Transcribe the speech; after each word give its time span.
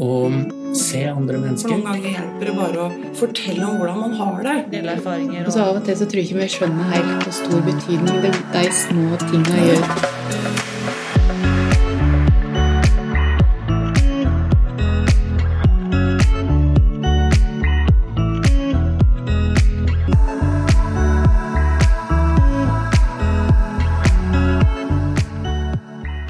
og 0.00 0.32
se 0.76 1.02
andre 1.04 1.36
For 1.36 1.44
mennesker. 1.44 1.70
noen 1.70 1.84
ganger 1.84 2.14
hjelper 2.14 2.48
det 2.48 2.54
bare 2.56 2.84
å 2.86 3.14
fortelle 3.18 3.66
om 3.66 3.76
hvordan 3.80 3.98
man 4.00 4.14
har 4.20 4.42
det. 4.46 4.56
Dele 4.72 4.96
erfaringer. 4.96 5.44
Og 5.46 5.52
så 5.52 5.66
av 5.66 5.76
og 5.76 5.84
til 5.84 5.98
så 6.00 6.08
tror 6.08 6.22
jeg 6.22 6.30
ikke 6.30 6.40
vi 6.40 6.48
skjønner 6.56 6.94
helt 6.94 7.26
hvor 7.26 7.36
stor 7.36 7.60
betydning 7.68 8.24
det, 8.24 8.32
de 8.54 8.64
små 8.80 9.20
tinga 9.28 9.56
gjør. 9.68 9.84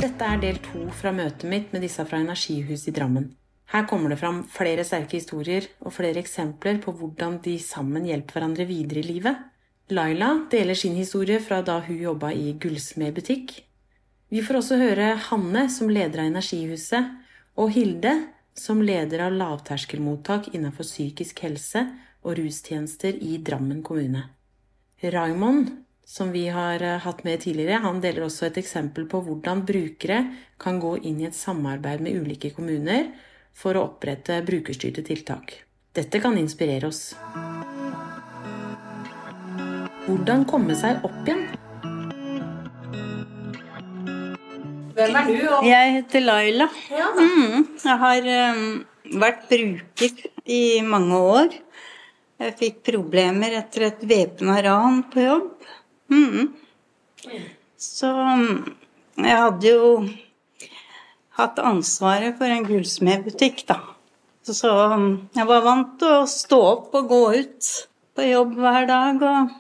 Dette 0.01 0.25
er 0.27 0.41
del 0.41 0.59
to 0.65 0.89
fra 0.97 1.13
møtet 1.15 1.47
mitt 1.49 1.71
med 1.73 1.87
disse 1.87 2.05
fra 2.09 2.19
Energihuset 2.19 2.91
i 2.91 2.97
Drammen. 2.99 3.31
Her 3.71 3.87
kommer 3.87 4.11
det 4.11 4.19
fram 4.19 4.43
flere 4.51 4.83
sterke 4.87 5.21
historier 5.21 5.69
og 5.85 5.95
flere 5.95 6.19
eksempler 6.19 6.81
på 6.83 6.95
hvordan 6.99 7.39
de 7.45 7.55
sammen 7.63 8.09
hjelper 8.09 8.41
hverandre 8.41 8.67
videre 8.67 8.99
i 9.05 9.07
livet. 9.07 9.37
Laila 9.95 10.33
deler 10.51 10.79
sin 10.79 10.97
historie 10.99 11.39
fra 11.43 11.61
da 11.67 11.79
hun 11.87 11.99
jobba 11.99 12.33
i 12.35 12.53
gullsmedbutikk. 12.59 13.55
Vi 14.31 14.43
får 14.47 14.59
også 14.61 14.79
høre 14.79 15.15
Hanne 15.29 15.69
som 15.71 15.91
leder 15.91 16.23
av 16.23 16.31
Energihuset, 16.31 17.15
og 17.59 17.71
Hilde 17.75 18.13
som 18.59 18.83
leder 18.83 19.27
av 19.27 19.35
lavterskelmottak 19.39 20.53
innenfor 20.55 20.87
psykisk 20.87 21.43
helse 21.47 21.85
og 22.27 22.39
rustjenester 22.39 23.15
i 23.15 23.39
Drammen 23.43 23.83
kommune. 23.87 24.27
Raymond, 25.03 25.71
som 26.05 26.31
vi 26.35 26.49
har 26.53 26.83
eh, 26.83 26.99
hatt 27.01 27.23
med 27.25 27.41
tidligere, 27.43 27.81
han 27.87 28.03
deler 28.03 28.27
også 28.27 28.49
et 28.49 28.59
eksempel 28.61 29.07
på 29.09 29.23
hvordan 29.25 29.63
brukere 29.67 30.25
kan 30.61 30.81
gå 30.83 30.97
inn 31.07 31.23
i 31.23 31.29
et 31.31 31.39
samarbeid 31.39 32.03
med 32.05 32.19
ulike 32.19 32.51
kommuner 32.57 33.13
for 33.57 33.77
å 33.77 33.87
opprette 33.89 34.41
brukerstyrte 34.47 35.05
tiltak. 35.07 35.57
Dette 35.97 36.21
kan 36.23 36.37
inspirere 36.39 36.91
oss. 36.91 37.15
Hvordan 40.07 40.47
komme 40.49 40.77
seg 40.79 41.03
opp 41.07 41.19
igjen? 41.27 41.43
Hvem 44.97 45.17
er 45.17 45.29
du? 45.29 45.43
Og 45.57 45.67
Jeg 45.67 45.93
heter 45.97 46.25
Laila. 46.25 46.69
Mm, 47.19 47.67
jeg 47.85 47.99
har 48.05 48.31
um, 48.55 48.65
vært 49.23 49.45
bruker 49.51 50.25
i 50.51 50.63
mange 50.87 51.21
år. 51.21 51.55
Jeg 52.41 52.57
fikk 52.57 52.81
problemer 52.89 53.59
etter 53.59 53.91
et 53.91 54.03
væpna 54.09 54.59
ran 54.65 55.03
på 55.13 55.25
jobb. 55.25 55.69
Mm. 56.13 56.51
Så 57.81 58.11
um, 58.11 58.47
jeg 59.21 59.41
hadde 59.45 59.73
jo 59.75 59.93
hatt 61.41 61.63
ansvaret 61.65 62.37
for 62.39 62.51
en 62.51 62.67
gullsmedbutikk, 62.67 63.65
da. 63.69 63.81
Så 64.47 64.71
jeg 65.37 65.47
var 65.47 65.65
vant 65.65 65.97
til 66.01 66.21
å 66.23 66.29
stå 66.29 66.59
opp 66.67 66.95
og 66.97 67.11
gå 67.11 67.21
ut 67.43 67.71
på 68.17 68.29
jobb 68.29 68.55
hver 68.59 68.87
dag. 68.89 69.23
Og 69.23 69.51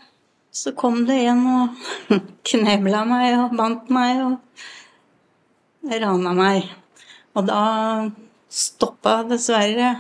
så 0.50 0.72
kom 0.76 1.04
det 1.08 1.18
en 1.30 1.42
og 1.46 1.82
knebla 2.50 3.04
meg 3.08 3.36
og 3.38 3.56
bandt 3.58 3.90
meg 3.92 4.22
og 4.24 5.90
rana 6.02 6.34
meg. 6.36 6.70
Og 7.36 7.46
da 7.46 7.64
stoppa 8.50 9.20
dessverre 9.30 9.92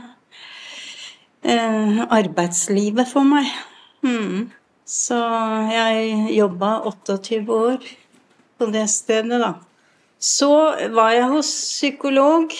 eh, 1.42 2.00
arbeidslivet 2.10 3.08
for 3.08 3.28
meg. 3.28 3.46
Mm. 4.02 4.48
Så 4.90 5.18
jeg 5.70 6.34
jobba 6.34 6.80
28 6.88 7.44
år 7.54 7.84
på 8.58 8.70
det 8.74 8.88
stedet, 8.90 9.38
da. 9.38 9.54
Så 10.20 10.52
var 10.92 11.14
jeg 11.16 11.28
hos 11.32 11.48
psykolog 11.48 12.52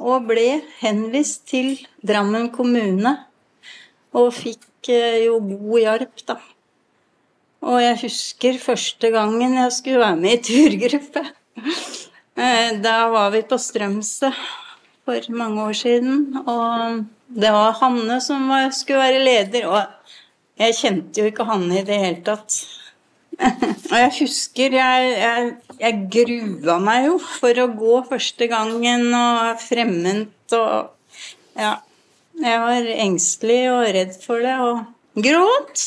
og 0.00 0.24
ble 0.30 0.62
henvist 0.80 1.44
til 1.50 1.76
Drammen 2.00 2.48
kommune. 2.54 3.12
Og 4.16 4.30
fikk 4.32 4.88
eh, 4.88 5.26
jo 5.26 5.36
god 5.44 5.80
hjelp, 5.82 6.24
da. 6.28 6.38
Og 7.64 7.80
jeg 7.82 8.00
husker 8.04 8.60
første 8.60 9.10
gangen 9.12 9.56
jeg 9.56 9.72
skulle 9.76 10.00
være 10.00 10.20
med 10.20 10.38
i 10.38 10.44
turgruppe. 10.50 11.26
Eh, 12.34 12.72
Da 12.82 13.12
var 13.12 13.28
vi 13.30 13.44
på 13.46 13.54
Strømsø 13.62 14.26
for 15.06 15.26
mange 15.38 15.62
år 15.62 15.76
siden, 15.78 16.16
og 16.50 17.04
det 17.30 17.52
var 17.54 17.76
Hanne 17.78 18.16
som 18.18 18.48
skulle 18.74 19.04
være 19.04 19.20
leder. 19.22 19.68
Og 19.70 19.78
jeg 20.58 20.74
kjente 20.80 21.22
jo 21.22 21.30
ikke 21.30 21.46
Hanne 21.46 21.78
i 21.78 21.84
det 21.86 22.00
hele 22.00 22.24
tatt. 22.26 22.56
Og 23.38 23.96
jeg 23.98 24.12
husker 24.20 24.76
jeg, 24.78 25.08
jeg, 25.18 25.48
jeg 25.80 26.04
grua 26.12 26.78
meg 26.82 27.08
jo 27.08 27.18
for 27.22 27.60
å 27.62 27.68
gå 27.74 27.98
første 28.08 28.48
gangen 28.50 29.10
og 29.14 29.60
fremmed 29.62 30.56
og 30.58 30.92
Ja. 31.58 31.80
Jeg 32.34 32.58
var 32.58 32.86
engstelig 32.98 33.60
og 33.70 33.84
redd 33.94 34.16
for 34.18 34.42
det 34.42 34.54
og 34.58 35.20
gråt. 35.22 35.84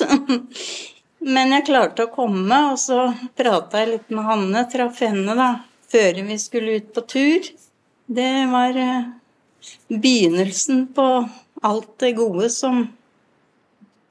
Men 1.36 1.52
jeg 1.52 1.66
klarte 1.68 2.06
å 2.06 2.12
komme, 2.14 2.60
og 2.72 2.78
så 2.80 3.10
prata 3.36 3.82
jeg 3.82 3.90
litt 3.90 4.14
med 4.16 4.24
Hanne, 4.24 4.62
traff 4.72 5.02
henne 5.04 5.36
da, 5.36 5.50
før 5.92 6.22
vi 6.30 6.38
skulle 6.40 6.78
ut 6.80 6.88
på 6.96 7.04
tur. 7.12 7.50
Det 8.08 8.32
var 8.48 8.80
eh, 8.80 9.10
begynnelsen 9.92 10.86
på 10.96 11.10
alt 11.68 11.92
det 12.00 12.14
gode 12.16 12.48
som 12.54 12.86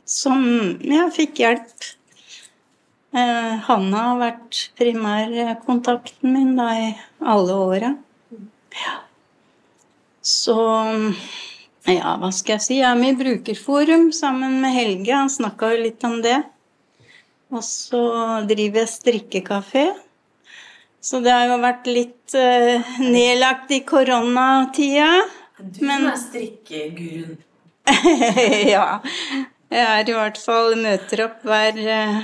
som 0.06 0.42
jeg 0.80 1.12
fikk 1.16 1.40
hjelp. 1.42 1.86
Eh, 3.16 3.52
Hanna 3.68 4.02
har 4.10 4.18
vært 4.20 4.58
primærkontakten 4.76 6.34
min 6.34 6.56
da 6.58 6.68
i 6.76 6.88
alle 7.24 7.54
åra. 7.56 7.94
Ja. 8.76 8.96
Så 10.26 10.56
ja, 11.86 12.16
hva 12.18 12.32
skal 12.34 12.56
jeg 12.56 12.64
si? 12.64 12.76
Jeg 12.80 12.90
er 12.90 12.98
med 12.98 13.14
i 13.14 13.18
Brukerforum 13.20 14.10
sammen 14.12 14.58
med 14.60 14.74
Helge. 14.74 15.14
Han 15.14 15.30
snakka 15.32 15.70
jo 15.72 15.84
litt 15.86 16.04
om 16.04 16.18
det. 16.24 16.40
Og 17.54 17.62
så 17.62 18.02
driver 18.50 18.82
jeg 18.82 18.90
strikkekafé. 18.92 19.86
Så 21.00 21.20
det 21.22 21.30
har 21.30 21.46
jo 21.46 21.60
vært 21.62 21.86
litt 21.86 22.34
uh, 22.34 22.96
nedlagt 22.98 23.70
i 23.70 23.84
koronatida. 23.86 25.12
Du 25.62 25.84
Men- 25.86 26.08
er 26.10 26.18
strikkeguruen. 26.18 27.38
ja. 28.74 28.98
Jeg 29.70 29.86
er 29.86 30.10
i 30.10 30.16
hvert 30.16 30.38
fall 30.42 30.74
møter 30.80 31.22
opp 31.28 31.46
hver, 31.46 31.78
eh, 31.78 32.18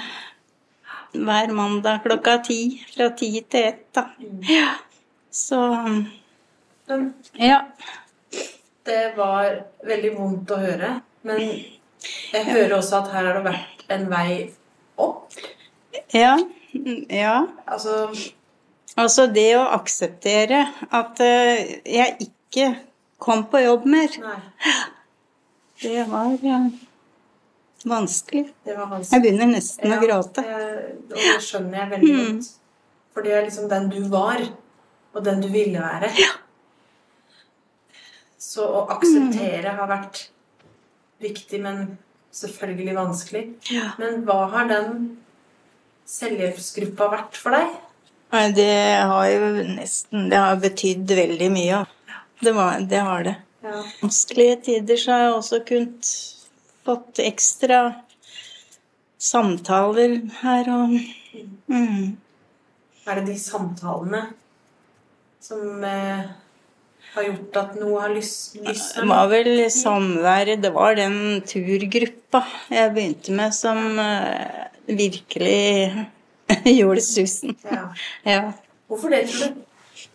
hver 1.13 1.53
mandag 1.55 2.03
klokka 2.07 2.39
ti. 2.47 2.61
Fra 2.95 3.11
ti 3.17 3.31
til 3.51 3.69
ett, 3.71 3.87
da. 3.95 4.07
Ja. 4.49 4.73
Så 5.33 5.61
ja. 7.41 7.61
det 8.85 9.03
var 9.17 9.63
veldig 9.87 10.13
vondt 10.19 10.53
å 10.53 10.61
høre. 10.61 10.93
Men 11.23 11.41
jeg 12.33 12.45
hører 12.51 12.77
også 12.77 13.01
at 13.03 13.13
her 13.15 13.29
har 13.31 13.39
det 13.39 13.47
vært 13.47 13.85
en 13.93 14.07
vei 14.11 14.29
opp. 15.01 15.41
Ja. 16.13 16.37
Ja. 17.13 17.37
Altså 17.69 18.11
Altså 19.01 19.25
det 19.33 19.55
å 19.57 19.65
akseptere 19.73 20.67
at 20.93 21.21
eh, 21.25 21.79
jeg 21.89 22.27
ikke 22.27 22.75
kom 23.23 23.47
på 23.49 23.63
jobb 23.63 23.87
mer, 23.89 24.17
Nei, 24.21 24.41
det 25.81 26.03
var 26.11 26.35
vanskelig. 27.85 28.53
det 28.65 28.77
var 28.79 28.99
Jeg 29.01 29.23
begynner 29.23 29.47
nesten 29.53 29.93
å 29.93 30.01
gråte. 30.03 30.43
jeg- 30.45 30.95
og 31.11 31.17
det 31.17 31.41
skjønner 31.43 31.79
jeg 31.79 31.91
veldig 31.91 32.15
Mm. 32.19 32.37
godt. 32.39 32.49
For 33.15 33.23
det 33.23 33.33
er 33.33 33.43
liksom 33.47 33.69
den 33.69 33.89
du 33.91 34.09
var, 34.09 34.41
og 35.15 35.25
den 35.25 35.41
du 35.41 35.49
ville 35.49 35.79
være. 35.81 36.11
Så 38.39 38.65
å 38.67 38.89
akseptere 38.91 39.75
har 39.77 39.89
vært 39.89 40.29
viktig, 41.23 41.61
men 41.63 41.99
selvfølgelig 42.33 42.95
vanskelig. 42.97 43.55
Ja. 43.71 43.93
Men 43.99 44.25
hva 44.27 44.49
har 44.51 44.69
den 44.69 45.19
selvhjelpsgruppa 46.09 47.11
vært 47.13 47.37
for 47.39 47.51
deg? 47.51 47.69
Det 48.57 48.97
har 49.05 49.27
jo 49.29 49.49
nesten 49.77 50.31
Det 50.31 50.39
har 50.41 50.57
betydd 50.57 51.07
veldig 51.07 51.51
mye. 51.53 51.87
Det, 52.43 52.55
var, 52.57 52.81
det 52.81 52.99
har 53.01 53.23
det. 53.23 53.37
Ja. 53.63 53.83
vanskelige 54.03 54.57
tider 54.65 54.97
så 54.99 55.13
har 55.13 55.21
jeg 55.29 55.35
også 55.37 55.59
kunnet 55.69 56.09
fått 56.87 57.23
ekstra 57.23 57.81
samtaler 59.23 60.19
her 60.43 60.71
og 60.73 60.97
mm. 61.71 62.19
Er 63.03 63.19
det 63.19 63.33
de 63.33 63.35
samtalene 63.41 64.23
som 65.43 65.83
eh, 65.83 66.29
har 67.13 67.27
gjort 67.27 67.59
at 67.59 67.73
noe 67.81 68.03
har 68.05 68.13
lyst, 68.15 68.55
lyst 68.63 68.95
Det 69.01 69.07
var 69.11 69.27
vel 69.33 69.51
samværet 69.75 70.63
Det 70.63 70.71
var 70.75 70.95
den 70.99 71.17
turgruppa 71.47 72.45
jeg 72.71 72.95
begynte 72.95 73.35
med, 73.37 73.55
som 73.57 73.99
eh, 73.99 74.69
virkelig 74.87 76.07
gjorde 76.79 77.03
susen. 77.05 77.57
Ja. 77.67 77.85
Ja. 78.27 78.41
Hvorfor 78.87 79.13
det, 79.13 79.27
tror 79.33 79.51
du? 79.51 79.61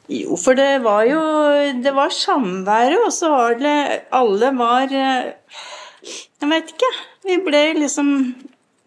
Jo, 0.08 0.38
for 0.40 0.56
det 0.56 0.84
var 0.84 1.04
jo 1.04 1.22
Det 1.84 1.92
var 1.96 2.14
samværet, 2.14 3.00
og 3.06 3.12
så 3.14 3.30
var 3.34 3.58
det 3.60 3.78
Alle 4.16 4.52
var 4.56 4.94
eh, 4.96 5.34
Jeg 6.42 6.50
vet 6.52 6.72
ikke. 6.76 6.92
Vi 7.26 7.38
ble 7.46 7.62
liksom 7.80 8.10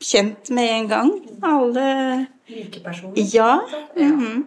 kjent 0.00 0.50
med 0.54 0.70
en 0.76 0.88
gang. 0.90 1.10
Alle 1.42 1.86
Like 2.50 2.80
personer? 2.84 3.14
Ja. 3.34 3.60
mhm. 3.96 4.46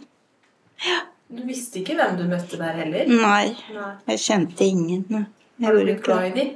Du 1.34 1.42
visste 1.48 1.80
ikke 1.80 1.96
hvem 1.98 2.18
du 2.20 2.26
møtte 2.30 2.60
der 2.60 2.76
heller? 2.78 3.08
Nei, 3.10 3.56
Nei. 3.74 3.92
jeg 4.12 4.20
kjente 4.22 4.66
ingen. 4.68 5.06
Jeg 5.10 5.66
Har 5.66 5.74
du 5.74 5.84
blitt 5.86 6.04
glad 6.04 6.26
i 6.28 6.34
dem? 6.36 6.50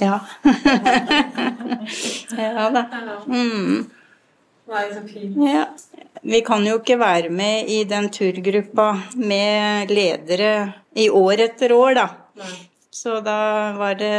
Ja. 0.00 0.20
ja 2.38 2.68
da. 2.72 2.84
Mm. 3.26 3.90
Ja. 5.44 5.66
Vi 6.22 6.40
kan 6.46 6.64
jo 6.64 6.78
ikke 6.80 6.96
være 7.00 7.28
med 7.28 7.68
i 7.68 7.82
den 7.88 8.08
turgruppa 8.14 8.88
med 9.20 9.92
ledere 9.92 10.54
i 10.96 11.10
år 11.12 11.42
etter 11.50 11.74
år, 11.76 11.98
da. 11.98 12.06
Nei. 12.40 12.54
Så 12.94 13.18
da 13.26 13.38
var 13.76 13.98
det 14.00 14.14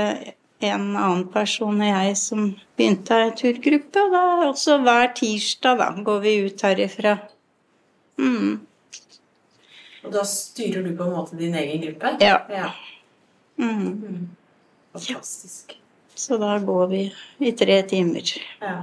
en 0.63 0.95
annen 0.95 1.25
person 1.31 1.81
og 1.81 1.89
jeg 1.89 2.15
som 2.19 2.47
begynte 2.77 3.17
ei 3.25 3.31
turgruppe. 3.37 4.03
Og 4.05 4.13
da 4.15 4.23
også 4.49 4.79
hver 4.83 5.11
tirsdag 5.17 5.79
da 5.81 5.89
går 6.07 6.19
vi 6.23 6.35
ut 6.47 6.65
herifra. 6.67 7.17
Mm. 8.21 8.59
Og 10.05 10.11
da 10.13 10.23
styrer 10.29 10.85
du 10.85 10.93
på 10.95 11.07
en 11.07 11.15
måte 11.15 11.37
din 11.39 11.55
egen 11.57 11.81
gruppe? 11.81 12.15
Ja. 12.21 12.39
ja. 12.49 12.71
Mm. 13.57 14.29
Fantastisk. 14.93 15.77
Så 16.15 16.37
da 16.37 16.57
går 16.59 16.87
vi 16.87 17.01
i 17.39 17.51
tre 17.51 17.81
timer. 17.89 18.35
Ja. 18.61 18.75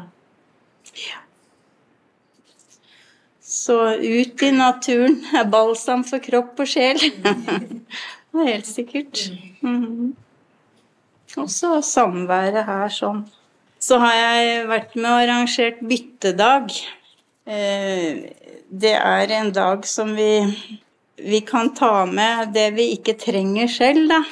Så 3.41 3.95
ut 3.95 4.43
i 4.43 4.51
naturen 4.53 5.23
er 5.37 5.49
balsam 5.49 6.05
for 6.05 6.21
kropp 6.25 6.61
og 6.61 6.69
sjel. 6.69 7.01
Det 8.33 8.41
er 8.41 8.49
helt 8.49 8.69
sikkert. 8.69 9.27
Mhm. 9.61 10.13
Og 11.41 11.49
så 11.51 11.79
samværet 11.85 12.67
her 12.69 12.93
sånn. 12.93 13.25
Så 13.83 13.99
har 13.99 14.15
jeg 14.15 14.67
vært 14.71 14.95
med 14.99 15.09
og 15.11 15.21
arrangert 15.25 15.81
byttedag. 15.83 16.71
Eh, 17.47 18.31
Det 18.73 18.95
er 18.97 19.31
en 19.37 19.51
dag 19.53 19.83
som 19.85 20.15
vi, 20.17 20.41
vi 21.21 21.41
kan 21.45 21.75
ta 21.77 22.07
med 22.07 22.55
det 22.55 22.71
vi 22.73 22.87
ikke 22.95 23.19
trenger 23.21 23.69
selv, 23.69 24.09
da. 24.09 24.23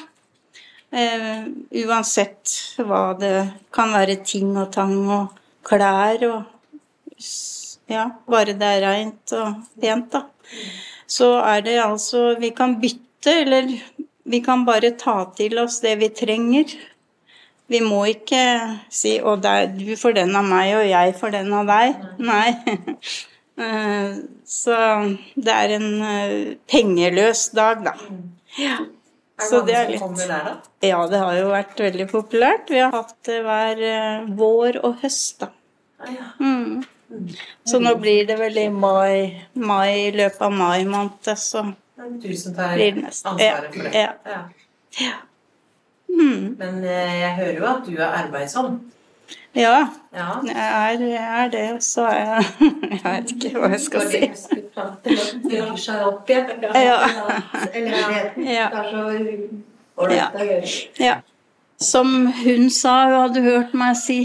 Eh, 0.91 1.43
uansett 1.85 2.55
hva 2.81 3.13
det 3.19 3.51
kan 3.71 3.93
være 3.93 4.15
ting 4.25 4.55
og 4.57 4.71
tang 4.73 4.95
og 5.05 5.37
klær 5.63 6.25
og 6.25 6.41
ja, 7.87 8.07
bare 8.25 8.55
det 8.57 8.71
er 8.79 8.81
reint 8.87 9.35
og 9.37 9.61
pent, 9.79 10.09
da. 10.11 10.23
Så 11.05 11.35
er 11.43 11.61
det 11.61 11.77
altså 11.83 12.35
Vi 12.39 12.49
kan 12.49 12.79
bytte, 12.81 13.31
eller 13.43 13.69
vi 14.25 14.39
kan 14.41 14.65
bare 14.65 14.91
ta 14.97 15.25
til 15.37 15.59
oss 15.59 15.81
det 15.83 15.99
vi 15.99 16.09
trenger. 16.09 16.65
Vi 17.71 17.79
må 17.83 18.01
ikke 18.11 18.43
si 18.91 19.17
'Å, 19.19 19.35
du 19.77 19.95
får 19.95 20.15
den 20.19 20.35
av 20.35 20.47
meg, 20.47 20.73
og 20.75 20.85
jeg 20.89 21.15
får 21.19 21.35
den 21.37 21.53
av 21.55 21.69
deg'. 21.71 22.07
Nei. 22.19 22.47
Eh, 23.61 24.15
Så 24.47 24.73
det 25.35 25.53
er 25.53 25.73
en 25.75 26.01
eh, 26.01 26.55
pengeløs 26.71 27.49
dag, 27.53 27.83
da. 27.85 27.91
Ja. 28.57 28.77
Så 29.37 29.59
det 29.67 29.75
er 29.75 29.91
litt? 29.91 30.23
Ja, 30.81 31.01
det 31.07 31.19
har 31.21 31.35
jo 31.37 31.51
vært 31.51 31.79
veldig 31.83 32.07
populært. 32.09 32.71
Vi 32.71 32.79
har 32.81 32.91
hatt 32.95 33.15
det 33.27 33.37
hver 33.45 33.83
eh, 33.85 34.25
vår 34.39 34.79
og 34.81 35.03
høst, 35.03 35.43
da. 35.43 35.51
Ah, 35.99 36.09
ja. 36.15 36.27
Mm. 36.39 36.81
Så 37.67 37.79
nå 37.83 37.93
blir 38.01 38.25
det 38.27 38.39
vel 38.39 38.57
i 38.57 38.67
mai, 38.73 39.43
mai 39.53 40.07
i 40.07 40.11
løpet 40.15 40.41
av 40.47 40.53
mai 40.55 40.83
måned, 40.87 41.31
så 41.37 41.67
Blir 42.01 42.95
det 42.95 43.03
neste. 43.03 43.35
Ja. 43.93 44.13
Ja. 44.97 45.17
Mm. 46.17 46.55
Men 46.59 46.83
eh, 46.83 47.19
jeg 47.21 47.35
hører 47.39 47.57
jo 47.57 47.65
at 47.71 47.85
du 47.87 47.95
er 47.97 48.17
arbeidsom. 48.23 48.79
Ja, 49.55 49.87
Ja. 50.15 50.27
jeg 50.43 50.55
er, 50.55 51.01
jeg 51.07 51.43
er 51.43 51.49
det, 51.51 51.83
så 51.83 52.05
er 52.07 52.19
jeg 52.19 52.45
Jeg 52.91 53.01
vet 53.03 53.31
ikke 53.35 53.51
hva 53.59 53.69
jeg 53.71 53.79
skal 53.83 54.01
si. 54.11 54.21
Bygger 55.43 55.75
seg 55.79 56.05
opp 56.07 56.29
igjen. 56.31 56.63
Ja. 56.75 56.97
Eller 57.73 58.31
det 58.35 58.47
Ja. 58.55 58.69
så 58.91 59.03
ålreit 59.97 60.39
å. 60.39 60.73
Ja. 60.99 61.15
Som 61.81 62.27
hun 62.43 62.69
sa, 62.69 62.95
hun 63.09 63.19
hadde 63.25 63.41
hørt 63.41 63.73
meg 63.73 63.95
si 63.99 64.19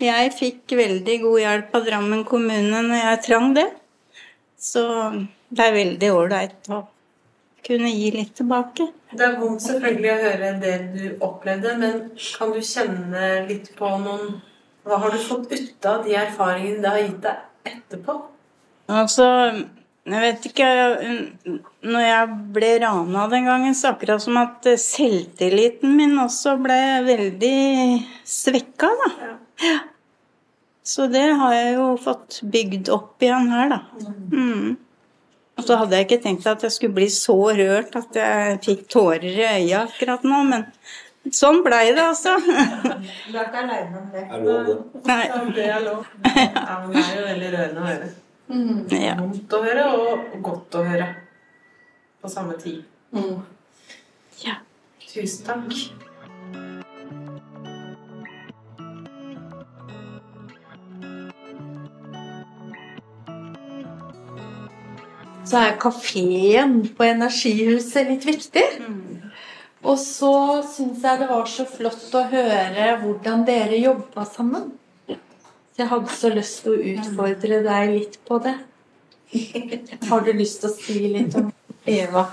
Jeg 0.00 0.32
fikk 0.34 0.74
veldig 0.76 1.20
god 1.22 1.38
hjelp 1.40 1.74
av 1.78 1.84
Drammen 1.86 2.24
kommune 2.26 2.82
når 2.88 2.98
jeg 3.02 3.22
trang 3.28 3.54
det. 3.54 3.68
Så 4.58 4.82
det 5.54 5.66
er 5.68 5.76
veldig 5.76 6.10
ålreit 6.14 6.70
å 6.74 6.82
kunne 7.66 7.90
gi 7.92 8.10
litt 8.14 8.34
tilbake. 8.38 8.88
Det 9.14 9.24
er 9.26 9.38
vondt 9.40 9.64
selvfølgelig 9.64 10.10
å 10.12 10.18
høre 10.24 10.50
det 10.62 10.74
du 10.94 11.04
opplevde, 11.24 11.76
men 11.80 12.02
kan 12.16 12.52
du 12.54 12.60
kjenne 12.60 13.30
litt 13.48 13.72
på 13.78 13.94
noen 14.02 14.36
Hva 14.84 14.98
har 15.00 15.14
du 15.14 15.20
fått 15.22 15.52
ut 15.54 15.86
av 15.88 16.02
de 16.04 16.12
erfaringene 16.20 16.82
det 16.82 16.90
har 16.92 17.00
gitt 17.00 17.22
deg 17.24 17.70
etterpå? 17.70 18.18
Altså, 18.92 19.26
jeg 20.04 20.20
vet 20.20 20.48
ikke 20.50 20.66
Når 21.88 22.04
jeg 22.04 22.34
ble 22.58 22.70
rana 22.82 23.24
den 23.32 23.48
gangen, 23.48 23.76
så 23.78 23.94
akkurat 23.94 24.20
som 24.20 24.36
at 24.42 24.68
selvtilliten 24.80 25.96
min 25.96 26.18
også 26.20 26.58
ble 26.60 26.80
veldig 27.08 27.56
svekka, 28.28 28.92
da. 29.00 29.10
Ja. 29.64 29.78
Så 30.84 31.06
det 31.08 31.24
har 31.40 31.54
jeg 31.56 31.76
jo 31.78 31.86
fått 31.96 32.42
bygd 32.44 32.90
opp 32.92 33.22
igjen 33.24 33.48
her, 33.48 33.70
da. 33.72 33.78
Mm. 34.28 34.74
Og 35.54 35.66
så 35.66 35.76
hadde 35.78 35.96
jeg 35.96 36.08
ikke 36.08 36.22
tenkt 36.24 36.46
at 36.50 36.64
jeg 36.66 36.74
skulle 36.74 36.96
bli 36.96 37.06
så 37.12 37.36
rørt 37.54 37.94
at 37.98 38.16
jeg 38.18 38.58
fikk 38.64 38.86
tårer 38.90 39.24
i 39.30 39.44
øya 39.46 39.84
akkurat 39.84 40.24
nå, 40.26 40.40
men 40.48 40.64
sånn 41.30 41.60
blei 41.64 41.86
det, 41.94 42.02
altså. 42.02 42.34
Du 42.42 43.38
er 43.38 43.46
ikke 43.46 43.62
aleine 43.62 44.00
om 44.00 44.08
det. 44.12 44.24
Er 44.26 44.42
lov, 44.44 45.52
det 45.54 45.68
er 45.70 45.84
lov. 45.86 46.08
Ja, 46.34 46.80
men 46.82 46.96
det 46.96 47.04
er 47.04 47.14
jo 47.20 47.26
veldig 47.28 47.52
rørende 47.54 47.84
å 47.84 47.88
høre. 47.92 48.10
Ja. 48.92 49.14
Vondt 49.22 49.54
å 49.56 49.62
høre 49.64 49.84
og 49.94 50.34
godt 50.44 50.76
å 50.80 50.84
høre 50.84 51.06
på 52.20 52.32
samme 52.32 52.58
tid. 52.60 52.82
Ja. 54.42 54.58
Tusen 55.06 55.46
takk. 55.46 56.03
Så 65.54 65.60
er 65.62 65.76
kafeen 65.78 66.80
på 66.98 67.04
Energihuset 67.06 68.08
litt 68.08 68.24
viktig. 68.26 68.62
Og 69.84 69.98
så 70.00 70.32
syns 70.66 71.04
jeg 71.04 71.20
det 71.20 71.28
var 71.28 71.44
så 71.46 71.66
flott 71.68 72.14
å 72.18 72.22
høre 72.32 72.86
hvordan 73.02 73.44
dere 73.46 73.78
jobba 73.78 74.24
sammen. 74.26 74.72
Så 75.06 75.82
jeg 75.82 75.90
hadde 75.92 76.16
så 76.18 76.30
lyst 76.34 76.64
til 76.64 76.74
å 76.74 76.88
utfordre 76.94 77.60
deg 77.66 77.92
litt 77.92 78.16
på 78.26 78.38
det. 78.42 78.54
Har 80.08 80.24
du 80.26 80.32
lyst 80.34 80.62
til 80.62 80.70
å 80.70 80.74
si 80.74 80.96
litt 81.12 81.36
om 81.38 81.52
Eva, 81.86 82.24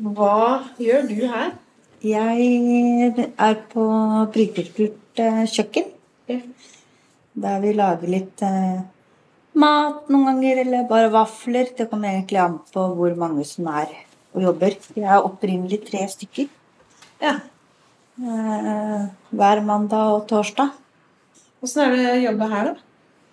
hva 0.00 0.38
gjør 0.80 1.04
du 1.10 1.18
her? 1.28 1.52
Jeg 2.00 3.26
er 3.28 3.58
på 3.74 3.84
bryterkult 4.32 5.20
eh, 5.20 5.42
kjøkken. 5.52 5.92
Der 7.44 7.60
vi 7.60 7.74
lager 7.76 8.12
litt 8.14 8.44
eh, 8.46 8.80
mat 9.58 10.10
noen 10.10 10.28
ganger, 10.30 10.62
eller 10.64 10.88
bare 10.90 11.10
vafler. 11.12 11.72
Det 11.76 11.88
kommer 11.90 12.12
egentlig 12.12 12.40
an 12.42 12.58
på 12.72 12.84
hvor 12.98 13.16
mange 13.18 13.44
som 13.48 13.68
er 13.72 13.92
og 14.34 14.44
jobber. 14.44 14.76
Vi 14.94 15.02
er 15.02 15.26
opprinnelig 15.26 15.80
tre 15.88 16.04
stykker. 16.10 16.50
Ja. 17.22 17.38
Eh, 18.20 19.08
hver 19.30 19.62
mandag 19.66 20.14
og 20.14 20.28
torsdag. 20.30 20.70
Åssen 21.64 21.82
er 21.84 21.96
det 21.96 22.12
å 22.12 22.20
jobbe 22.28 22.50
her, 22.52 22.70
da? 22.70 22.86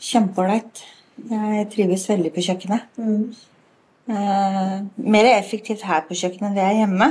Kjempeålreit. 0.07 0.81
Jeg 1.27 1.69
trives 1.73 2.07
veldig 2.09 2.31
på 2.33 2.43
kjøkkenet. 2.45 2.97
Eh, 4.07 4.73
mer 5.13 5.29
effektivt 5.33 5.85
her 5.87 6.03
på 6.07 6.17
kjøkkenet 6.17 6.49
enn 6.49 6.57
det 6.57 6.65
er 6.65 6.77
hjemme. 6.81 7.07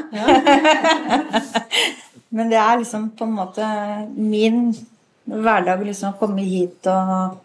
Men 2.36 2.52
det 2.52 2.60
er 2.60 2.78
liksom 2.82 3.10
på 3.16 3.26
en 3.26 3.34
måte 3.36 3.66
min 4.16 4.70
hverdag 5.26 5.82
liksom 5.86 6.14
å 6.14 6.18
komme 6.20 6.44
hit 6.46 6.86
og 6.90 7.36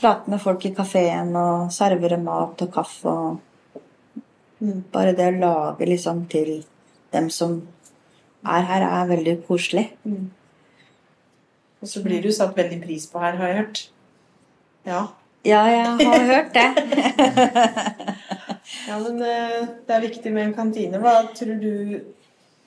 prate 0.00 0.32
med 0.32 0.40
folk 0.42 0.64
i 0.66 0.74
kafeen 0.74 1.34
og 1.36 1.70
servere 1.74 2.18
mat 2.20 2.66
og 2.66 2.74
kaffe 2.74 3.14
og 3.14 3.46
Bare 4.92 5.14
det 5.16 5.24
å 5.30 5.38
lage 5.40 5.86
liksom 5.88 6.26
til 6.28 6.58
dem 7.14 7.30
som 7.32 7.54
er 8.44 8.66
her, 8.68 8.84
er 8.84 9.06
veldig 9.08 9.34
koselig. 9.46 9.86
Og 11.80 11.88
så 11.88 12.02
blir 12.04 12.20
du 12.20 12.28
satt 12.28 12.52
veldig 12.58 12.76
pris 12.82 13.06
på 13.08 13.22
her, 13.22 13.38
har 13.40 13.48
jeg 13.48 13.56
hørt. 13.62 13.80
Ja. 14.84 15.00
Ja, 15.48 15.62
jeg 15.72 16.08
har 16.10 16.26
hørt 16.28 16.52
det. 16.52 16.66
ja, 18.90 18.98
men 19.00 19.22
eh, 19.24 19.62
det 19.88 19.96
er 19.96 20.04
viktig 20.04 20.32
med 20.34 20.50
en 20.50 20.56
kantine. 20.58 21.00
Hva 21.00 21.22
tror 21.36 21.56
du 21.60 22.00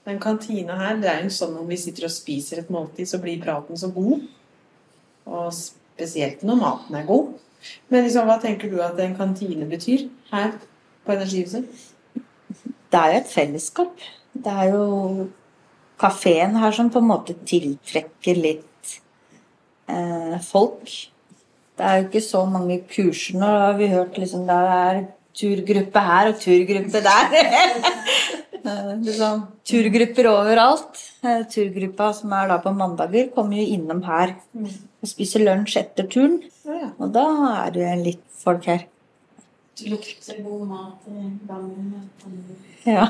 Den 0.04 0.18
kantina 0.20 0.74
her, 0.76 0.98
det 1.00 1.08
er 1.08 1.22
jo 1.24 1.30
sånn 1.32 1.54
om 1.56 1.68
vi 1.70 1.78
sitter 1.80 2.04
og 2.04 2.12
spiser 2.12 2.58
et 2.60 2.72
måltid, 2.74 3.08
så 3.08 3.16
blir 3.22 3.38
praten 3.40 3.78
så 3.80 3.88
god. 3.94 4.26
Og 5.24 5.46
spesielt 5.94 6.42
når 6.46 6.60
maten 6.60 6.98
er 6.98 7.08
god. 7.08 7.32
Men 7.88 8.04
liksom, 8.04 8.28
hva 8.28 8.36
tenker 8.42 8.70
du 8.70 8.80
at 8.84 8.98
en 9.00 9.16
kantine 9.16 9.66
betyr 9.70 10.08
her 10.32 10.52
på 11.06 11.14
Energihuset? 11.14 11.64
Det 12.92 13.00
er 13.00 13.14
jo 13.14 13.22
et 13.22 13.32
fellesskap. 13.32 14.04
Det 14.34 14.52
er 14.52 14.74
jo 14.74 14.84
kafeen 16.00 16.58
her 16.60 16.74
som 16.74 16.90
på 16.92 17.00
en 17.00 17.10
måte 17.10 17.36
tiltrekker 17.46 18.38
litt 18.38 18.94
eh, 19.88 20.38
folk. 20.44 20.90
Det 21.74 21.86
er 21.86 21.98
jo 21.98 22.08
ikke 22.08 22.22
så 22.22 22.44
mange 22.46 22.80
kurser 22.90 23.38
nå. 23.40 23.50
har 23.64 23.78
vi 23.78 23.90
hørt 23.90 24.18
liksom 24.20 24.44
det 24.46 24.58
er 24.76 25.04
turgruppe 25.34 26.02
her 26.08 26.30
og 26.32 26.40
turgruppe 26.42 27.04
der. 27.08 27.38
Eh, 28.64 28.94
liksom, 29.04 29.42
turgrupper 29.68 30.24
overalt. 30.30 30.96
Eh, 31.20 31.42
Turgruppa 31.52 32.06
som 32.16 32.30
er 32.32 32.48
da 32.48 32.56
på 32.64 32.70
mandager, 32.72 33.26
kommer 33.34 33.58
jo 33.60 33.74
innom 33.74 34.00
her 34.06 34.32
og 35.04 35.10
spiser 35.10 35.44
lunsj 35.44 35.76
etter 35.82 36.08
turen. 36.08 36.40
Og 36.96 37.12
da 37.12 37.28
er 37.66 37.76
det 37.76 37.92
litt 38.00 38.24
folk 38.40 38.66
her. 38.70 38.86
Lukter 39.90 40.38
god 40.44 40.66
mat 40.70 41.06
i 41.10 41.24
gangen. 41.48 41.94
Ja. 42.86 43.08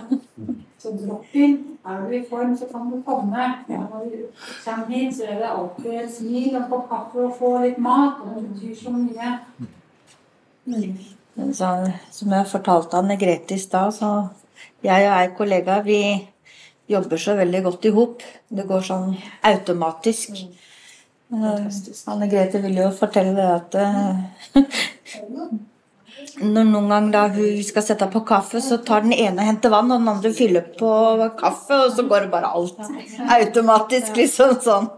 Så 0.81 0.95
dropp 0.97 1.35
inn. 1.37 1.59
Er 1.85 2.01
du 2.01 2.15
i 2.17 2.23
form, 2.29 2.55
så 2.57 2.67
kan 2.71 2.89
du 2.91 3.03
komme. 3.05 3.49
Når 3.69 4.07
du 4.09 4.23
kommer 4.65 4.87
hit, 4.89 5.17
så 5.17 5.29
er 5.29 5.43
det 5.43 5.51
alltid 5.51 5.91
et 6.01 6.15
smil 6.15 6.55
og 6.55 6.63
en 6.63 6.71
kopp 6.71 6.87
kaffe 6.89 7.27
og 7.27 7.35
få 7.39 7.51
litt 7.67 7.81
mat. 7.85 8.23
Og 8.25 8.39
det 8.39 8.47
betyr 8.55 8.79
så 8.81 8.95
mye. 8.95 9.35
Mm. 10.65 11.53
Så, 11.53 11.71
som 12.15 12.33
jeg 12.33 12.49
fortalte 12.49 12.97
Anne 12.97 13.19
Grete 13.21 13.59
i 13.59 13.61
stad, 13.61 13.93
så 13.93 14.15
jeg 14.85 15.09
og 15.11 15.17
ei 15.19 15.33
kollega 15.37 15.81
vi 15.85 16.01
jobber 16.89 17.21
så 17.21 17.37
veldig 17.37 17.63
godt 17.69 17.89
i 17.89 17.93
hop. 17.93 18.25
Det 18.49 18.65
går 18.69 18.87
sånn 18.89 19.17
automatisk. 19.45 20.47
Eh, 21.35 21.67
Anne 22.13 22.29
Grete 22.31 22.61
vil 22.63 22.77
jo 22.79 22.91
fortelle 22.95 23.35
det 23.35 23.47
at 23.51 23.75
eh, 23.81 24.65
når 26.45 26.67
noen 26.69 26.89
gang 26.93 27.11
da 27.15 27.27
hun 27.35 27.61
skal 27.67 27.85
sette 27.87 28.09
på 28.13 28.25
kaffe, 28.27 28.63
så 28.63 28.79
tar 28.87 29.05
den 29.05 29.15
ene 29.17 29.43
og 29.43 29.49
henter 29.49 29.73
vann, 29.75 29.91
og 29.91 30.03
den 30.03 30.11
andre 30.15 30.33
fyller 30.35 30.67
på 30.79 30.91
kaffe, 31.39 31.79
og 31.87 31.95
så 31.97 32.07
går 32.11 32.27
det 32.27 32.35
bare 32.35 32.51
alt 32.55 32.81
automatisk, 33.39 34.15
liksom 34.19 34.59
sånn. 34.65 34.91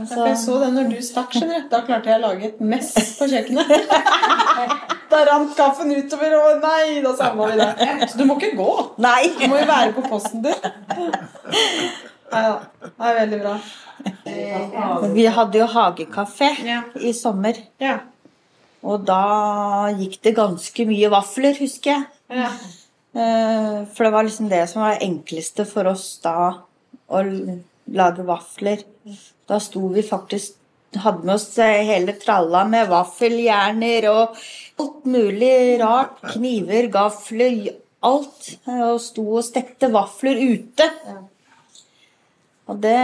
Altså. 0.00 0.22
jeg 0.22 0.36
så 0.38 0.56
det 0.62 0.68
når 0.72 0.90
du 0.92 0.98
stakk, 1.02 1.32
skjønner 1.34 1.64
du. 1.64 1.68
Da 1.72 1.80
klarte 1.84 2.12
jeg 2.12 2.20
å 2.20 2.22
lage 2.22 2.46
et 2.46 2.60
mess 2.62 2.92
på 3.18 3.28
kjøkkenet. 3.30 3.66
Da 5.10 5.24
rant 5.26 5.56
kaffen 5.58 5.88
utover, 5.90 6.36
og 6.38 6.60
nei, 6.62 7.00
da 7.02 7.10
savna 7.18 7.48
vi 7.50 7.56
det. 7.58 7.88
Så 8.12 8.20
du 8.20 8.22
må 8.28 8.36
ikke 8.38 8.52
gå. 8.54 8.68
Nei. 9.02 9.32
Du 9.40 9.48
må 9.50 9.58
jo 9.58 9.64
være 9.66 9.90
på 9.96 10.04
posten 10.06 10.44
din. 10.44 10.68
Nei 12.30 12.42
da. 12.46 12.52
Det 12.86 13.08
er 13.08 13.16
veldig 13.18 13.40
bra. 13.42 13.56
Vi 15.14 15.24
hadde 15.26 15.58
jo 15.58 15.66
hagekafé 15.66 16.50
Ja. 16.66 16.82
i 17.00 17.12
sommer, 17.12 17.54
Ja. 17.80 17.98
og 18.84 19.04
da 19.04 19.88
gikk 19.98 20.20
det 20.22 20.34
ganske 20.36 20.86
mye 20.86 21.10
vafler, 21.10 21.54
husker 21.58 21.90
jeg. 21.90 22.06
ja. 22.30 22.50
Eh, 23.12 23.84
For 23.94 24.04
det 24.04 24.12
var 24.12 24.22
liksom 24.24 24.48
det 24.48 24.68
som 24.68 24.82
var 24.82 24.98
enkleste 25.02 25.66
for 25.66 25.84
oss 25.90 26.18
da, 26.22 26.54
å 27.10 27.22
lage 27.90 28.22
vafler. 28.24 28.84
Da 29.48 29.58
sto 29.58 29.88
vi 29.88 30.02
faktisk 30.02 30.54
hadde 30.96 31.24
med 31.24 31.34
oss 31.34 31.58
eh, 31.58 31.82
hele 31.86 32.12
tralla 32.18 32.64
med 32.68 32.88
vaffeljerner 32.88 34.06
og 34.10 34.36
alt 34.78 35.04
mulig 35.06 35.80
rart. 35.80 36.20
Kniver, 36.34 36.88
gafler, 36.90 37.74
alt. 38.02 38.56
eh, 38.68 38.80
Og 38.92 39.00
sto 39.00 39.26
og 39.36 39.44
stekte 39.44 39.90
vafler 39.92 40.38
ute. 40.38 40.88
Og 42.68 42.80
det 42.80 42.94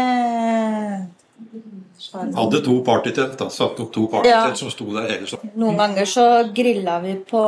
Hadde 2.36 2.60
to 2.64 2.74
partytelt. 2.84 3.36
da, 3.38 3.48
Satt 3.50 3.80
opp 3.80 3.92
to 3.94 4.06
partytelt 4.12 4.58
som 4.60 4.70
sto 4.72 4.86
der 4.94 5.08
hele 5.10 5.26
sommeren. 5.30 5.52
Noen 5.60 5.76
ganger 5.80 6.08
så 6.08 6.26
grilla 6.54 6.98
vi 7.04 7.14
på 7.28 7.42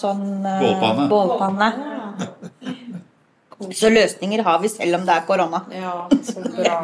sånn 0.00 0.24
eh, 0.44 0.62
Bålpanne. 0.62 1.06
bålpanne. 1.10 1.70
Så 3.72 3.88
løsninger 3.88 4.42
har 4.44 4.58
vi 4.60 4.68
selv 4.68 4.98
om 5.00 5.06
det 5.08 5.14
er 5.16 5.26
korona. 5.28 5.62
ja, 5.72 5.94
så 6.22 6.42
bra. 6.44 6.78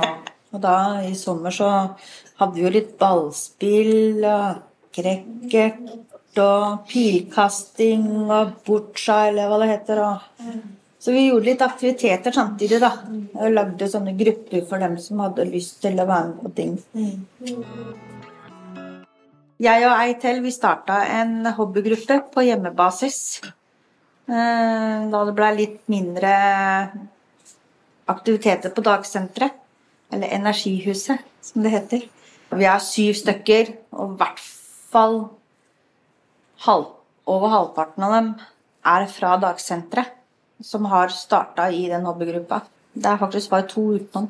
Og 0.53 0.61
da 0.61 0.77
i 1.05 1.15
sommer 1.17 1.53
så 1.55 1.69
hadde 2.41 2.55
vi 2.57 2.65
jo 2.65 2.73
litt 2.73 2.95
ballspill 3.01 4.25
og 4.29 4.63
cricket 4.93 6.39
og 6.41 6.87
pilkasting 6.89 8.07
og 8.33 8.55
boccia 8.67 9.27
eller 9.29 9.49
hva 9.53 9.59
det 9.63 9.69
heter. 9.73 10.01
Og... 10.05 10.17
Så 11.03 11.11
vi 11.11 11.25
gjorde 11.27 11.49
litt 11.49 11.63
aktiviteter 11.65 12.35
samtidig, 12.35 12.79
da. 12.83 12.93
Og 13.35 13.51
lagde 13.51 13.89
sånne 13.91 14.13
grupper 14.15 14.63
for 14.69 14.79
dem 14.83 14.95
som 15.03 15.23
hadde 15.25 15.49
lyst 15.51 15.81
til 15.83 15.99
å 15.99 16.07
være 16.07 16.29
med 16.29 16.45
på 16.45 16.53
ting. 16.55 16.77
Jeg 19.63 19.87
og 19.89 19.97
ei 19.97 20.15
til, 20.23 20.39
vi 20.45 20.53
starta 20.55 21.01
en 21.19 21.51
hobbygruppe 21.57 22.21
på 22.31 22.47
hjemmebasis. 22.47 23.19
Eh, 24.31 25.11
Da 25.11 25.25
det 25.27 25.35
ble 25.35 25.51
litt 25.59 25.83
mindre 25.91 26.31
aktiviteter 28.07 28.71
på 28.71 28.87
dagsenteret. 28.87 29.59
Eller 30.13 30.29
Energihuset, 30.39 31.19
som 31.41 31.63
det 31.67 31.75
heter. 31.75 32.09
Vi 32.53 32.65
er 32.69 32.79
syv 32.85 33.15
stykker, 33.17 33.75
og 33.97 34.15
i 34.15 34.17
hvert 34.23 34.43
fall 34.93 35.23
halv, 36.67 36.91
over 37.27 37.49
halvparten 37.49 38.05
av 38.07 38.19
dem 38.21 38.35
er 38.85 39.07
fra 39.11 39.39
dagsenteret. 39.41 40.22
Som 40.63 40.85
har 40.87 41.09
starta 41.09 41.69
i 41.71 41.89
den 41.91 42.05
hobbygruppa. 42.07 42.61
Det 42.95 43.07
er 43.07 43.19
faktisk 43.19 43.51
bare 43.51 43.67
to 43.69 43.81
utenom. 43.97 44.29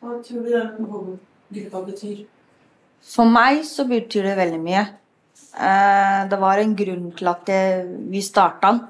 Hva 0.00 0.20
tror 0.24 0.44
du 0.46 0.52
den 0.54 0.86
hobbygruppa 0.90 1.82
betyr? 1.86 2.22
For 3.04 3.24
meg 3.28 3.62
så 3.64 3.84
betyr 3.88 4.22
det 4.30 4.36
veldig 4.38 4.60
mye. 4.60 4.86
Eh, 5.56 6.28
Det 6.30 6.38
var 6.40 6.58
en 6.58 6.74
grunn 6.76 7.12
til 7.16 7.28
at 7.28 7.46
vi 8.10 8.20
starta 8.22 8.70
den. 8.72 8.80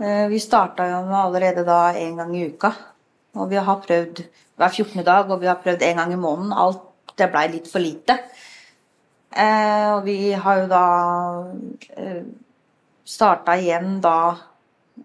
Eh, 0.00 0.28
Vi 0.28 0.38
starta 0.38 0.88
jo 0.90 1.00
allerede 1.14 1.64
da 1.64 1.92
en 1.92 2.16
gang 2.16 2.36
i 2.36 2.46
uka. 2.48 2.72
Og 3.36 3.50
vi 3.50 3.56
har 3.56 3.76
prøvd 3.86 4.24
hver 4.56 4.68
14. 4.68 5.04
dag, 5.04 5.30
og 5.30 5.40
vi 5.40 5.46
har 5.46 5.54
prøvd 5.62 5.82
en 5.82 5.96
gang 5.96 6.12
i 6.12 6.16
måneden. 6.16 6.52
Alt 6.52 6.80
det 7.16 7.30
blei 7.30 7.48
litt 7.48 7.68
for 7.70 7.78
lite. 7.78 8.18
Eh, 9.32 9.92
Og 9.94 10.04
vi 10.04 10.32
har 10.32 10.60
jo 10.60 10.66
da 10.66 10.84
starta 13.04 13.56
igjen 13.58 14.00
da 14.00 14.36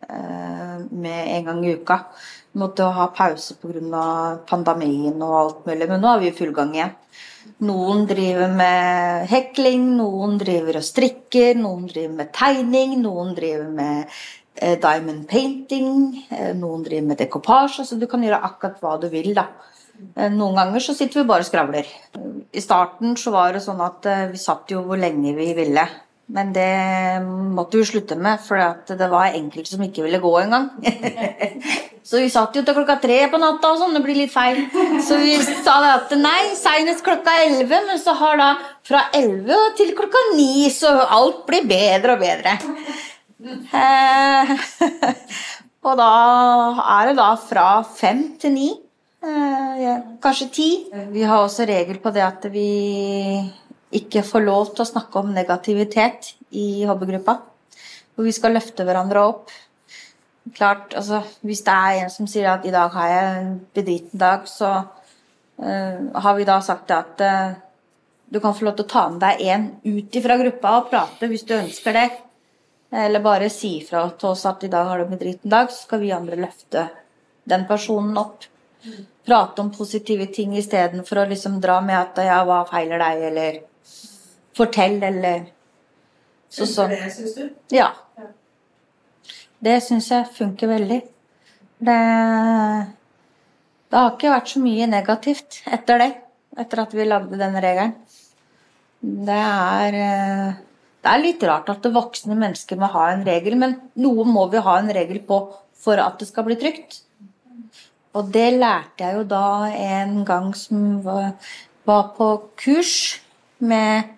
med 0.05 1.29
en 1.37 1.45
gang 1.47 1.61
i 1.65 1.73
uka. 1.79 1.99
Vi 2.51 2.59
måtte 2.59 2.87
ha 2.97 3.07
pause 3.15 3.55
pga. 3.61 4.39
pandemien 4.47 5.21
og 5.21 5.35
alt 5.39 5.65
mulig, 5.65 5.87
men 5.89 6.01
nå 6.01 6.13
er 6.13 6.19
vi 6.19 6.27
i 6.29 6.35
full 6.35 6.53
gang 6.53 6.73
igjen. 6.75 6.93
Noen 7.65 8.05
driver 8.09 8.49
med 8.51 9.27
hekling, 9.31 9.85
noen 9.97 10.39
driver 10.41 10.79
og 10.81 10.83
strikker, 10.83 11.55
noen 11.55 11.85
driver 11.87 12.15
med 12.17 12.33
tegning, 12.35 12.97
noen 13.03 13.35
driver 13.37 13.69
med 13.71 14.09
eh, 14.55 14.75
diamond 14.81 15.27
painting, 15.29 16.25
eh, 16.29 16.51
noen 16.57 16.83
driver 16.83 17.07
med 17.11 17.21
dekoppasje. 17.21 17.85
Så 17.87 17.99
du 17.99 18.07
kan 18.11 18.23
gjøre 18.25 18.41
akkurat 18.49 18.81
hva 18.83 18.97
du 18.99 19.07
vil, 19.13 19.31
da. 19.37 19.47
Eh, 20.15 20.31
Noen 20.33 20.57
ganger 20.59 20.83
så 20.83 20.95
sitter 20.97 21.21
vi 21.21 21.29
bare 21.29 21.45
og 21.45 21.49
skravler. 21.49 21.91
I 22.51 22.63
starten 22.63 23.15
så 23.19 23.31
var 23.35 23.55
det 23.55 23.63
sånn 23.63 23.83
at 23.83 24.09
eh, 24.09 24.25
vi 24.33 24.41
satt 24.41 24.71
jo 24.73 24.83
hvor 24.87 24.99
lenge 24.99 25.35
vi 25.37 25.53
ville. 25.57 25.85
Men 26.25 26.53
det 26.55 27.21
måtte 27.25 27.77
vi 27.77 27.85
slutte 27.85 28.15
med, 28.17 28.41
for 28.41 28.57
det 28.89 29.09
var 29.11 29.35
enkelte 29.37 29.75
som 29.75 29.83
ikke 29.85 30.07
ville 30.07 30.21
gå 30.23 30.31
engang. 30.41 30.71
Så 32.05 32.19
vi 32.21 32.29
satt 32.29 32.53
jo 32.53 32.61
til 32.61 32.75
klokka 32.77 32.99
tre 33.01 33.15
på 33.31 33.37
natta 33.41 33.71
og 33.73 33.79
sånn, 33.81 33.95
det 33.97 34.03
blir 34.05 34.17
litt 34.19 34.33
feil. 34.33 34.59
Så 35.01 35.17
vi 35.17 35.39
sa 35.41 35.79
at 35.95 36.11
nei, 36.19 36.51
seinest 36.53 37.01
klokka 37.05 37.33
elleve, 37.47 37.79
men 37.87 37.97
så 37.97 38.13
har 38.19 38.37
da 38.37 38.49
fra 38.85 39.07
elleve 39.17 39.57
til 39.79 39.89
klokka 39.97 40.21
ni, 40.35 40.67
så 40.69 40.91
alt 41.01 41.41
blir 41.49 41.65
bedre 41.65 42.13
og 42.13 42.21
bedre. 42.21 42.53
Eh, 43.81 44.53
og 45.89 45.97
da 45.97 46.11
er 46.99 47.09
det 47.09 47.17
da 47.17 47.31
fra 47.41 47.67
fem 47.89 48.21
til 48.41 48.53
ni. 48.53 48.69
Eh, 49.25 49.89
kanskje 50.21 50.51
ti. 50.53 50.69
Vi 51.09 51.25
har 51.25 51.41
også 51.41 51.65
regel 51.65 51.97
på 52.05 52.13
det 52.13 52.21
at 52.21 52.45
vi 52.53 52.69
ikke 53.99 54.23
får 54.25 54.43
lov 54.45 54.71
til 54.73 54.83
å 54.83 54.89
snakke 54.89 55.21
om 55.21 55.33
negativitet 55.35 56.33
i 56.55 56.85
hobbygruppa. 56.87 57.37
Hvor 58.15 58.27
vi 58.27 58.33
skal 58.35 58.55
løfte 58.55 58.85
hverandre 58.87 59.23
opp. 59.27 59.53
Klart, 60.55 60.93
altså, 60.93 61.23
Hvis 61.41 61.63
det 61.65 61.73
er 61.73 62.03
en 62.03 62.11
som 62.13 62.27
sier 62.29 62.51
at 62.51 62.65
i 62.65 62.73
dag 62.73 62.91
har 62.93 63.07
jeg 63.09 63.37
en 63.39 63.53
bedriten 63.75 64.21
dag, 64.21 64.45
så 64.47 64.71
uh, 64.85 65.97
har 66.13 66.35
vi 66.37 66.47
da 66.47 66.59
sagt 66.61 66.87
det 66.91 66.97
at 66.97 67.23
uh, 67.25 67.55
du 68.29 68.39
kan 68.39 68.55
få 68.55 68.67
lov 68.67 68.77
til 68.77 68.85
å 68.85 68.91
ta 68.91 69.07
med 69.09 69.21
deg 69.23 69.41
en 69.53 69.67
ut 69.85 70.19
ifra 70.19 70.37
gruppa 70.41 70.77
og 70.79 70.89
prate 70.91 71.29
hvis 71.29 71.45
du 71.47 71.55
ønsker 71.57 71.97
det. 71.97 72.07
Eller 72.95 73.23
bare 73.23 73.49
si 73.51 73.77
ifra 73.81 74.05
til 74.15 74.31
oss 74.31 74.45
at 74.47 74.63
i 74.63 74.71
dag 74.71 74.87
har 74.87 74.99
du 74.99 75.05
en 75.05 75.15
bedriten 75.15 75.51
dag, 75.51 75.71
så 75.71 75.87
skal 75.87 76.01
vi 76.03 76.13
andre 76.15 76.39
løfte 76.39 76.87
den 77.49 77.65
personen 77.69 78.17
opp. 78.17 78.45
Prate 79.25 79.61
om 79.61 79.71
positive 79.73 80.27
ting 80.33 80.53
istedenfor 80.57 81.23
å 81.23 81.29
liksom 81.29 81.57
dra 81.61 81.79
med 81.81 81.97
at 81.97 82.21
ja, 82.25 82.43
hva 82.45 82.61
feiler 82.69 83.01
deg, 83.01 83.23
eller 83.31 83.57
fortell, 84.55 84.97
eller 85.03 85.45
så 86.51 86.67
sånn. 86.69 86.93
Det 86.93 87.11
syns 87.13 87.35
du? 87.37 87.45
Ja. 87.75 87.89
Det 89.65 89.79
syns 89.83 90.11
jeg 90.11 90.29
funker 90.35 90.69
veldig. 90.71 90.99
Det, 91.85 91.97
det 93.91 93.99
har 93.99 94.13
ikke 94.13 94.33
vært 94.35 94.53
så 94.53 94.61
mye 94.63 94.87
negativt 94.91 95.59
etter 95.65 96.03
det. 96.03 96.11
Etter 96.55 96.85
at 96.85 96.93
vi 96.95 97.07
lagde 97.07 97.39
den 97.39 97.57
regelen. 97.59 97.95
Det 99.05 99.41
er, 99.41 99.97
det 101.03 101.11
er 101.11 101.21
litt 101.21 101.43
rart 101.45 101.67
at 101.73 101.89
voksne 101.93 102.37
mennesker 102.39 102.79
må 102.79 102.87
ha 102.93 103.09
en 103.11 103.25
regel, 103.27 103.57
men 103.59 103.75
noe 104.01 104.25
må 104.25 104.47
vi 104.53 104.63
ha 104.63 104.77
en 104.79 104.93
regel 104.95 105.19
på 105.27 105.41
for 105.85 105.99
at 106.01 106.17
det 106.21 106.29
skal 106.29 106.47
bli 106.47 106.57
trygt. 106.61 107.01
Og 108.15 108.31
det 108.31 108.47
lærte 108.55 109.03
jeg 109.03 109.17
jo 109.19 109.25
da 109.27 109.67
en 109.75 110.21
gang 110.27 110.53
som 110.55 111.03
var 111.03 112.07
på 112.15 112.29
kurs 112.57 112.95
med 113.59 114.14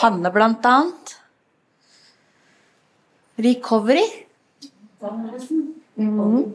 Hanne 0.00 0.30
blant 0.34 0.66
annet. 0.66 1.16
Recovery. 3.40 4.04
Mm. 5.96 6.54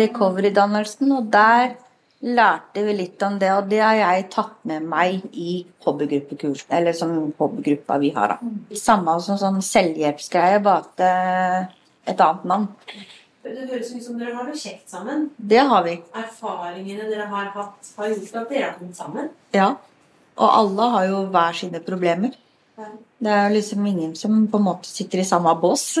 Recovery-dannelsen. 0.00 1.12
Og 1.16 1.30
der 1.32 1.76
lærte 2.20 2.84
vi 2.84 2.96
litt 2.96 3.22
om 3.24 3.38
det, 3.40 3.50
og 3.56 3.68
det 3.70 3.80
har 3.80 3.96
jeg 3.96 4.26
tatt 4.32 4.58
med 4.68 4.84
meg 4.88 5.22
i 5.32 5.62
hobbygruppekurs, 5.86 6.66
eller 6.68 6.96
som 6.96 7.14
hobbygruppa 7.38 7.96
vi 8.02 8.12
har. 8.16 8.36
da. 8.36 8.76
Samme 8.76 9.16
som 9.24 9.40
sånn 9.40 9.62
selvhjelpsgreie, 9.64 10.60
bare 10.64 11.08
eh, 11.08 11.70
et 12.12 12.20
annet 12.20 12.44
navn. 12.44 12.68
Det 13.40 13.54
høres 13.70 13.94
ut 13.94 14.04
som 14.04 14.18
dere 14.20 14.34
har 14.36 14.48
det 14.50 14.58
kjekt 14.60 14.92
sammen. 14.92 15.30
Det 15.36 15.62
har 15.70 15.84
vi. 15.86 15.94
Erfaringene 16.12 17.08
dere 17.08 17.28
har 17.30 17.48
hatt, 17.54 17.94
har 17.96 18.12
gjort 18.12 18.34
at 18.42 18.52
dere 18.52 18.66
har 18.66 18.74
kommet 18.76 19.00
sammen. 19.00 19.30
Ja. 19.56 19.70
Og 20.40 20.48
alle 20.48 20.88
har 20.94 21.04
jo 21.10 21.24
hver 21.32 21.52
sine 21.56 21.80
problemer. 21.84 22.32
Det 23.20 23.32
er 23.36 23.52
liksom 23.52 23.86
ingen 23.86 24.14
som 24.16 24.46
på 24.48 24.56
en 24.56 24.64
måte 24.64 24.88
sitter 24.88 25.20
i 25.20 25.28
samme 25.28 25.52
bås. 25.60 25.98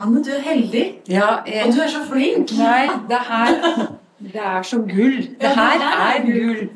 Anne, 0.00 0.24
du 0.24 0.30
er 0.32 0.40
heldig. 0.40 0.84
Ja, 1.08 1.42
jeg, 1.46 1.66
Og 1.66 1.74
du 1.76 1.80
er 1.84 1.90
så 1.92 2.00
flink. 2.08 2.54
Nei, 2.56 2.86
det 3.08 3.18
her 3.28 3.50
Det 4.20 4.40
er 4.44 4.62
så 4.62 4.78
gull. 4.78 5.18
Det 5.40 5.50
her 5.56 5.84
er 5.84 6.22
gull. 6.24 6.70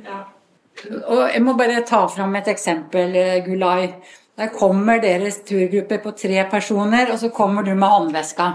Og 1.06 1.30
jeg 1.32 1.42
må 1.42 1.54
bare 1.56 1.80
ta 1.88 2.02
fram 2.06 2.36
et 2.36 2.48
eksempel, 2.52 3.16
eh, 3.16 3.44
Gulai. 3.46 3.94
Der 4.36 4.48
kommer 4.50 4.98
deres 4.98 5.36
turgruppe 5.46 5.98
på 6.02 6.10
tre 6.10 6.44
personer, 6.50 7.12
og 7.12 7.18
så 7.18 7.28
kommer 7.28 7.62
du 7.62 7.74
med 7.74 7.88
håndveska. 7.88 8.48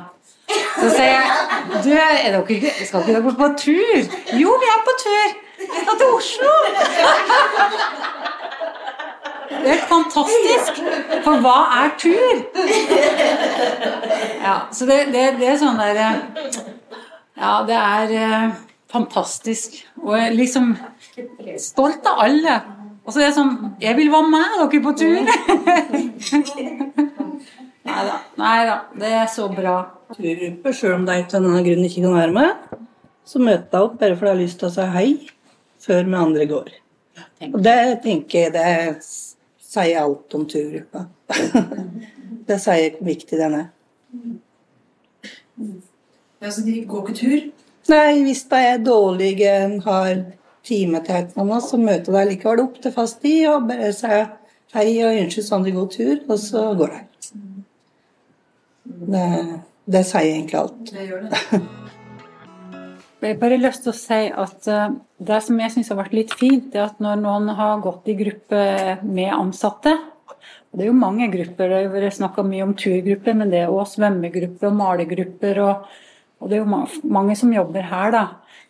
Så 0.80 0.90
sier 0.90 1.14
jeg 1.14 1.24
Du, 1.84 1.92
er 1.94 2.32
dere 2.34 2.72
skal 2.86 3.02
ikke 3.02 3.14
dere 3.14 3.34
på 3.38 3.48
tur? 3.58 4.00
Jo, 4.40 4.56
vi 4.60 4.70
er 4.74 4.82
på 4.88 4.96
tur. 5.04 5.36
Vi 5.60 5.68
skal 5.84 6.00
til 6.02 6.08
Oslo. 6.18 6.54
Det 9.50 9.72
er 9.76 9.86
fantastisk. 9.90 10.82
For 11.24 11.44
hva 11.44 11.56
er 11.84 11.94
tur? 12.00 12.42
Ja, 14.44 14.56
så 14.72 14.86
det, 14.90 15.00
det, 15.14 15.26
det 15.40 15.48
er 15.52 15.58
sånn 15.62 15.80
der 15.80 16.02
eh, 16.04 16.20
Ja, 17.40 17.54
det 17.68 17.78
er 17.80 18.14
eh, 18.20 18.58
fantastisk. 18.92 19.80
Og 20.02 20.36
liksom 20.36 20.74
stolt 21.60 22.08
av 22.08 22.24
alle. 22.28 22.60
Og 23.06 23.14
så 23.14 23.22
er 23.22 23.30
det 23.30 23.38
sånn 23.38 23.54
Jeg 23.82 23.98
vil 23.98 24.12
være 24.14 24.30
med 24.30 24.48
dere 24.60 24.82
på 24.86 24.92
tur! 25.00 25.20
Nei 27.90 28.02
da. 28.06 28.18
Nei 28.38 28.60
da. 28.68 28.76
Det 29.02 29.10
er 29.22 29.30
så 29.34 29.48
bra. 29.52 29.78
turgruppe, 30.14 30.74
sjøl 30.76 31.00
om 31.00 31.08
de 31.08 31.16
av 31.22 31.32
denne 31.34 31.64
grunnen 31.66 31.88
ikke 31.88 32.04
kan 32.06 32.18
være 32.18 32.36
med. 32.36 32.78
Så 33.26 33.42
møter 33.42 33.78
jeg 33.78 33.88
opp 33.88 33.98
bare 34.02 34.18
fordi 34.18 34.30
jeg 34.30 34.36
har 34.36 34.44
lyst 34.44 34.60
til 34.62 34.70
å 34.70 34.74
si 34.76 34.86
hei 34.94 35.10
før 35.80 36.06
vi 36.06 36.20
andre 36.20 36.46
går. 36.50 36.70
Og 37.50 37.60
det 37.64 37.80
tenker 38.04 38.46
jeg 38.46 38.54
det 38.56 39.02
sier 39.70 40.02
alt 40.02 40.36
om 40.38 40.46
turgruppa. 40.50 41.06
det 42.50 42.60
sier 42.62 42.98
hvor 42.98 43.10
viktig 43.10 43.40
den 43.40 43.58
er. 43.62 43.68
Ja, 46.40 46.52
så 46.52 46.64
de 46.66 46.80
går 46.90 47.02
ikke 47.06 47.20
tur? 47.20 47.40
Nei, 47.90 48.22
hvis 48.24 48.44
de 48.50 48.60
er 48.70 48.84
dårlige, 48.86 49.54
har 49.86 50.12
time 50.70 51.02
til 51.06 51.18
et 51.18 51.34
eller 51.34 51.46
annet, 51.46 51.66
så 51.66 51.80
møter 51.82 52.16
de 52.16 52.26
likevel 52.30 52.64
opp 52.64 52.80
til 52.84 52.96
fast 52.96 53.20
tid 53.26 53.48
og 53.52 53.68
bare 53.72 53.92
sier 53.98 54.30
hei 54.76 54.88
og 55.02 55.18
ønsker 55.26 55.46
Sondre, 55.46 55.74
god 55.74 55.92
tur, 55.96 56.16
og 56.30 56.40
så 56.42 56.64
går 56.78 56.96
de. 56.96 57.04
Det, 59.10 59.28
det 59.90 60.06
sier 60.06 60.30
egentlig 60.30 60.60
alt. 60.62 60.94
Det 60.94 61.08
gjør 61.10 61.26
det. 61.26 61.62
Jeg 63.20 63.34
har 63.34 63.40
bare 63.42 63.58
lyst 63.60 63.84
til 63.84 63.92
å 63.92 63.98
si 64.00 64.20
at 64.32 64.68
eh, 64.72 64.94
det 65.28 65.42
som 65.44 65.58
jeg 65.60 65.74
syns 65.74 65.90
har 65.92 65.98
vært 66.00 66.14
litt 66.16 66.32
fint, 66.40 66.70
er 66.72 66.86
at 66.86 67.02
når 67.04 67.20
noen 67.20 67.50
har 67.58 67.82
gått 67.84 68.08
i 68.08 68.16
gruppe 68.16 68.62
med 69.04 69.34
ansatte 69.36 69.98
og 70.70 70.78
Det 70.78 70.86
er 70.86 70.92
jo 70.92 70.98
mange 70.98 71.28
grupper, 71.34 71.70
det 71.70 71.78
har 71.82 71.94
vært 71.94 72.16
snakka 72.20 72.44
mye 72.46 72.66
om 72.68 72.76
turgrupper, 72.78 73.34
men 73.34 73.50
det 73.50 73.64
er 73.64 73.74
òg 73.74 73.88
svømmegrupper 73.90 74.70
og 74.70 74.76
malegrupper. 74.78 75.62
Og, 75.66 75.88
og 76.40 76.50
det 76.50 76.58
er 76.58 76.64
jo 76.64 77.12
mange 77.12 77.36
som 77.36 77.52
jobber 77.54 77.88
her, 77.90 78.14
da. 78.16 78.26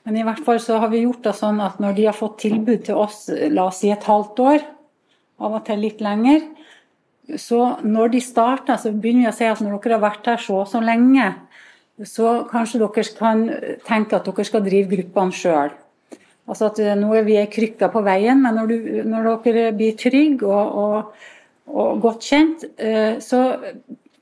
Men 0.07 0.17
i 0.17 0.23
hvert 0.25 0.41
fall 0.45 0.59
så 0.63 0.79
har 0.81 0.89
vi 0.89 1.03
gjort 1.03 1.27
det 1.27 1.35
sånn 1.37 1.59
at 1.61 1.77
når 1.81 1.97
de 1.97 2.07
har 2.07 2.17
fått 2.17 2.39
tilbud 2.41 2.85
til 2.87 2.97
oss, 2.97 3.27
la 3.29 3.67
oss 3.69 3.83
si 3.83 3.91
et 3.93 4.07
halvt 4.09 4.41
år, 4.41 4.63
av 5.39 5.59
og 5.59 5.65
til 5.67 5.83
litt 5.83 6.01
lenger, 6.03 6.47
så 7.37 7.75
når 7.85 8.15
de 8.15 8.21
starter, 8.23 8.79
så 8.81 8.91
begynner 8.91 9.27
vi 9.27 9.29
å 9.29 9.35
si 9.37 9.45
at 9.45 9.61
når 9.61 9.77
dere 9.83 9.99
har 9.99 10.05
vært 10.07 10.31
her 10.31 10.41
så 10.41 10.63
og 10.63 10.71
så 10.71 10.81
lenge, 10.81 11.27
så 12.07 12.39
kanskje 12.49 12.81
dere 12.81 13.05
kan 13.19 13.45
tenke 13.85 14.17
at 14.17 14.25
dere 14.25 14.47
skal 14.47 14.65
drive 14.65 14.89
gruppene 14.95 15.35
sjøl. 15.35 15.75
Altså 16.49 16.71
at 16.71 16.79
eh, 16.81 16.95
nå 16.97 17.11
er 17.13 17.25
vi 17.27 17.37
ei 17.37 17.49
krykke 17.51 17.91
på 17.93 18.01
veien, 18.05 18.41
men 18.41 18.57
når, 18.57 18.71
du, 18.71 19.01
når 19.05 19.29
dere 19.45 19.69
blir 19.77 19.97
trygge 19.99 20.47
og, 20.49 20.79
og, 20.81 21.27
og 21.69 21.99
godt 22.01 22.25
kjent, 22.25 22.65
eh, 22.81 23.19
så 23.21 23.43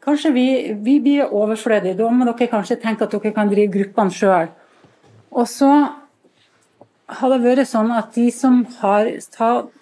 kanskje 0.07 0.31
vi, 0.31 0.47
vi 0.83 0.97
blir 1.03 1.33
overflødige. 1.35 1.97
Da 1.99 2.09
må 2.11 2.27
dere 2.29 2.49
kanskje 2.51 2.79
tenke 2.81 3.05
at 3.05 3.13
dere 3.13 3.33
kan 3.35 3.51
drive 3.51 3.73
gruppene 3.73 4.13
sjøl. 4.13 4.51
Og 5.35 5.47
så 5.51 5.71
har 7.07 7.31
det 7.31 7.39
vært 7.43 7.69
sånn 7.69 7.91
at 7.95 8.11
de 8.15 8.27
som 8.35 8.61
har 8.81 9.09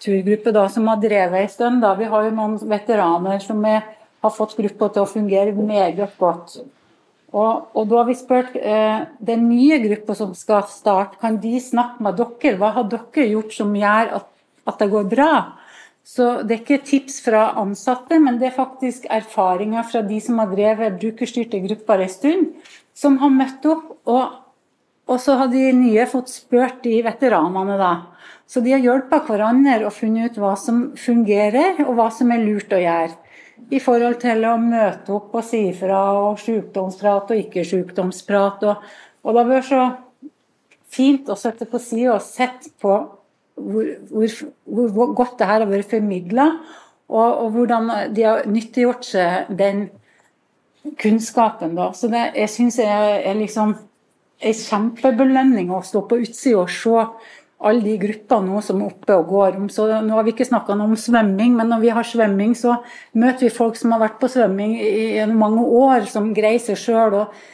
turgruppe 0.02 0.52
da, 0.54 0.66
som 0.70 0.86
har 0.90 1.00
drevet 1.02 1.42
en 1.42 1.52
stund, 1.52 1.82
da, 1.82 1.94
vi 1.98 2.08
har 2.10 2.26
jo 2.26 2.34
noen 2.34 2.56
veteraner 2.70 3.42
som 3.42 3.62
er, 3.66 3.82
har 4.22 4.34
fått 4.34 4.56
gruppa 4.58 4.90
til 4.94 5.02
å 5.04 5.10
fungere 5.10 5.54
meget 5.58 6.18
godt. 6.20 6.58
Og, 7.36 7.66
og 7.74 7.88
da 7.90 7.98
har 7.98 8.06
vi 8.08 8.14
spurt 8.16 8.54
eh, 8.56 9.06
den 9.18 9.48
nye 9.50 9.80
gruppa 9.82 10.14
som 10.16 10.32
skal 10.38 10.68
starte, 10.70 11.18
kan 11.20 11.40
de 11.42 11.58
snakke 11.60 12.04
med 12.06 12.18
dere? 12.20 12.54
Hva 12.60 12.70
har 12.78 12.86
dere 12.90 13.26
gjort 13.32 13.56
som 13.56 13.74
gjør 13.76 14.14
at, 14.20 14.28
at 14.70 14.82
det 14.82 14.90
går 14.94 15.10
bra? 15.10 15.32
Så 16.06 16.26
det 16.46 16.54
er 16.54 16.62
ikke 16.62 16.86
tips 16.86 17.18
fra 17.24 17.48
ansatte, 17.58 18.20
men 18.22 18.38
det 18.38 18.52
er 18.52 18.58
faktisk 18.58 19.08
erfaringer 19.10 19.86
fra 19.90 20.04
de 20.06 20.20
som 20.22 20.38
har 20.38 20.52
drevet 20.52 21.00
brukerstyrte 21.02 21.58
grupper 21.64 22.04
en 22.04 22.12
stund, 22.12 22.50
som 22.94 23.18
har 23.22 23.32
møtt 23.34 23.66
opp. 23.66 23.96
og 24.06 24.42
og 25.06 25.20
så 25.22 25.36
har 25.38 25.50
de 25.52 25.68
nye 25.70 26.06
fått 26.10 26.32
spurt 26.32 26.80
de 26.82 26.96
veteranene, 27.06 27.76
da. 27.78 27.92
Så 28.46 28.62
de 28.62 28.72
har 28.74 28.82
hjulpet 28.82 29.28
hverandre 29.30 29.84
og 29.86 29.94
funnet 29.94 30.34
ut 30.34 30.40
hva 30.42 30.54
som 30.58 30.80
fungerer, 30.98 31.84
og 31.86 31.94
hva 31.98 32.08
som 32.14 32.32
er 32.34 32.42
lurt 32.42 32.74
å 32.74 32.80
gjøre. 32.82 33.14
I 33.70 33.78
forhold 33.82 34.18
til 34.22 34.42
å 34.44 34.56
møte 34.60 35.14
opp 35.14 35.36
og 35.38 35.46
si 35.46 35.62
ifra, 35.70 36.00
og 36.18 36.42
sykdomsprat 36.42 37.30
og 37.30 37.44
ikke-sykdomsprat. 37.44 38.66
Og, 38.66 38.90
og 39.22 39.30
det 39.30 39.44
har 39.44 39.52
vært 39.52 39.70
så 39.70 39.84
fint 40.96 41.30
å 41.30 41.38
sitte 41.38 41.70
på 41.70 41.80
sida 41.82 42.16
og 42.16 42.26
sett 42.26 42.66
på 42.82 42.98
hvor, 43.56 43.86
hvor, 44.10 44.88
hvor, 44.88 45.14
godt 45.16 45.38
det 45.38 45.48
her 45.48 45.64
har 45.64 45.70
vært 45.70 45.90
formidla, 45.90 46.50
og, 47.08 47.30
og 47.44 47.50
hvordan 47.54 47.90
de 48.16 48.26
har 48.26 48.46
nyttiggjort 48.50 49.06
seg 49.06 49.50
den 49.58 49.88
kunnskapen. 51.00 51.74
da. 51.78 51.90
Så 51.94 52.10
det, 52.12 52.28
jeg 52.36 52.52
syns 52.52 52.78
det 52.80 52.86
er 52.90 53.38
liksom 53.38 53.74
en 54.36 54.60
kjempebelønning 54.60 55.72
å 55.72 55.82
stå 55.86 56.04
på 56.08 56.20
utsida 56.26 56.62
og 56.62 56.70
se 56.72 57.02
alle 57.66 57.80
de 57.80 57.96
gruppene 57.98 58.60
som 58.62 58.82
er 58.82 58.90
oppe 58.90 59.16
og 59.16 59.30
går. 59.32 59.58
Så 59.72 59.88
nå 60.04 60.12
har 60.12 60.26
vi 60.26 60.34
ikke 60.34 60.48
snakka 60.48 60.76
om 60.76 60.96
svømming, 61.00 61.56
men 61.56 61.70
når 61.72 61.84
vi 61.86 61.92
har 61.96 62.06
svømming, 62.06 62.52
så 62.58 62.76
møter 63.16 63.46
vi 63.46 63.54
folk 63.54 63.78
som 63.80 63.94
har 63.94 64.02
vært 64.04 64.18
på 64.20 64.28
svømming 64.30 64.76
i 64.82 65.24
mange 65.32 65.64
år, 65.64 66.04
som 66.10 66.34
greier 66.36 66.60
seg 66.62 66.78
sjøl. 66.80 67.22
Og, 67.22 67.46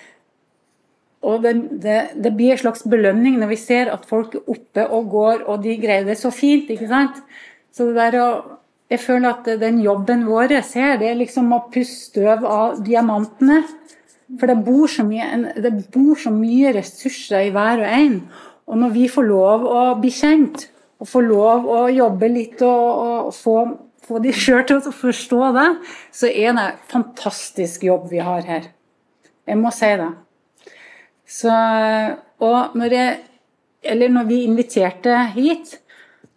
og 1.23 1.45
det, 1.45 1.53
det, 1.83 1.99
det 2.19 2.33
blir 2.35 2.57
en 2.57 2.63
slags 2.65 2.83
belønning 2.91 3.39
når 3.39 3.53
vi 3.53 3.61
ser 3.61 3.93
at 3.93 4.09
folk 4.11 4.35
er 4.35 4.49
oppe 4.51 4.87
og 4.91 5.11
går, 5.13 5.45
og 5.47 5.63
de 5.63 5.77
greier 5.79 6.07
det 6.09 6.19
så 6.19 6.33
fint. 6.35 6.71
ikke 6.71 6.91
sant? 6.91 7.23
Så 7.73 7.87
det 7.89 7.99
der 8.01 8.19
å 8.21 8.29
jeg 8.93 9.01
føler 9.01 9.31
at 9.31 9.47
den 9.57 9.79
jobben 9.81 10.27
vår 10.29 10.53
her, 10.53 10.99
det 11.01 11.07
er 11.09 11.15
liksom 11.17 11.53
å 11.57 11.63
pusse 11.73 12.11
støv 12.11 12.43
av 12.45 12.83
diamantene. 12.85 13.63
For 14.41 14.51
det 14.51 14.59
bor, 14.67 14.85
så 14.89 15.05
mye, 15.07 15.55
det 15.57 15.71
bor 15.95 16.19
så 16.21 16.33
mye 16.35 16.75
ressurser 16.77 17.47
i 17.47 17.53
hver 17.55 17.81
og 17.81 17.89
en. 17.89 18.19
Og 18.69 18.79
når 18.83 18.93
vi 18.93 19.07
får 19.09 19.27
lov 19.29 19.65
å 19.69 19.81
bli 20.01 20.13
kjent, 20.13 20.67
og 21.01 21.09
får 21.09 21.25
lov 21.25 21.71
å 21.73 21.79
jobbe 21.93 22.29
litt 22.35 22.61
og, 22.67 23.01
og 23.01 23.33
få, 23.35 23.57
få 24.05 24.21
de 24.23 24.35
sjøl 24.37 24.63
til 24.69 24.79
å 24.79 24.95
forstå 24.95 25.41
det, 25.57 25.69
så 26.15 26.29
er 26.29 26.53
det 26.53 26.67
en 26.69 26.85
fantastisk 26.93 27.89
jobb 27.89 28.07
vi 28.13 28.21
har 28.23 28.45
her. 28.47 28.69
Jeg 29.49 29.59
må 29.59 29.73
si 29.75 29.89
det. 29.99 30.13
Så, 31.33 31.53
og 32.45 32.77
når, 32.77 32.97
jeg, 32.97 33.21
eller 33.95 34.13
når 34.13 34.29
vi 34.29 34.43
inviterte 34.45 35.17
hit, 35.33 35.79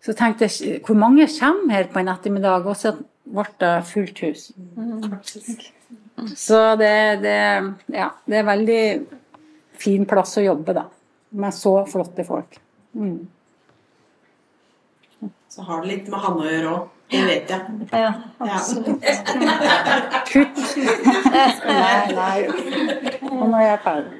så 0.05 0.15
tenkte 0.15 0.47
jeg 0.47 0.79
hvor 0.85 0.97
mange 0.99 1.27
kommer 1.39 1.75
her 1.75 1.89
på 1.91 1.99
en 1.99 2.11
ettermiddag? 2.13 2.67
Og 2.69 2.77
så 2.79 2.93
ble 3.25 3.45
det 3.59 3.73
fullt 3.89 4.21
hus. 4.23 4.47
Så 6.39 6.59
det, 6.79 6.95
det, 7.25 7.37
ja, 7.91 8.09
det 8.25 8.39
er 8.39 8.47
veldig 8.47 8.81
fin 9.75 10.05
plass 10.07 10.37
å 10.39 10.45
jobbe, 10.45 10.75
da. 10.77 10.85
Med 11.35 11.55
så 11.55 11.81
flotte 11.89 12.23
folk. 12.23 12.59
Mm. 12.95 13.25
Så 15.51 15.65
har 15.67 15.81
det 15.83 15.91
litt 15.91 16.11
med 16.11 16.23
Hanne 16.23 16.45
å 16.45 16.51
gjøre 16.51 16.75
òg. 16.75 16.91
Det 17.11 17.21
vet 17.21 17.51
jeg. 17.53 17.61
Ja, 17.91 18.13
absolutt. 18.41 19.03
Kutt! 20.31 20.57
Nei, 21.67 22.15
nei. 22.17 23.14
Nå 23.35 23.61
er 23.61 23.77
ferdig. 23.83 24.11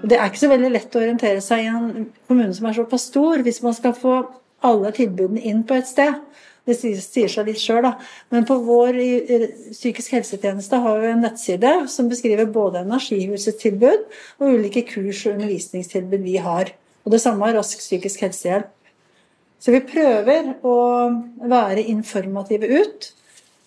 Det 0.00 0.16
er 0.16 0.30
ikke 0.30 0.40
så 0.40 0.48
veldig 0.50 0.70
lett 0.72 0.94
å 0.96 1.00
orientere 1.02 1.42
seg 1.44 1.62
i 1.62 1.70
en 1.70 2.06
kommune 2.26 2.54
som 2.56 2.66
er 2.66 2.78
såpass 2.78 3.04
stor, 3.10 3.42
hvis 3.44 3.60
man 3.62 3.76
skal 3.76 3.92
få 3.94 4.14
alle 4.66 4.90
tilbudene 4.96 5.42
inn 5.46 5.60
på 5.68 5.76
et 5.76 5.88
sted. 5.88 6.16
Det 6.66 6.76
sier, 6.76 7.28
seg 7.30 7.46
litt 7.48 7.60
sjøl, 7.60 7.82
da. 7.86 7.94
Men 8.32 8.46
på 8.48 8.56
vår 8.64 8.98
psykisk 9.72 10.16
helsetjeneste 10.16 10.80
har 10.84 11.00
vi 11.02 11.12
en 11.12 11.24
nettside 11.24 11.72
som 11.92 12.10
beskriver 12.10 12.50
både 12.52 12.84
Energihusets 12.84 13.60
tilbud 13.62 14.04
og 14.40 14.52
ulike 14.58 14.84
kurs- 14.88 15.24
og 15.26 15.36
undervisningstilbud 15.36 16.26
vi 16.26 16.36
har. 16.42 16.74
Og 17.04 17.14
det 17.14 17.22
samme 17.22 17.46
har 17.46 17.56
Rask 17.58 17.80
psykisk 17.80 18.24
helsehjelp. 18.26 18.70
Så 19.60 19.74
vi 19.74 19.82
prøver 19.84 20.54
å 20.64 20.76
være 21.50 21.84
informative 21.92 22.68
ut, 22.80 23.10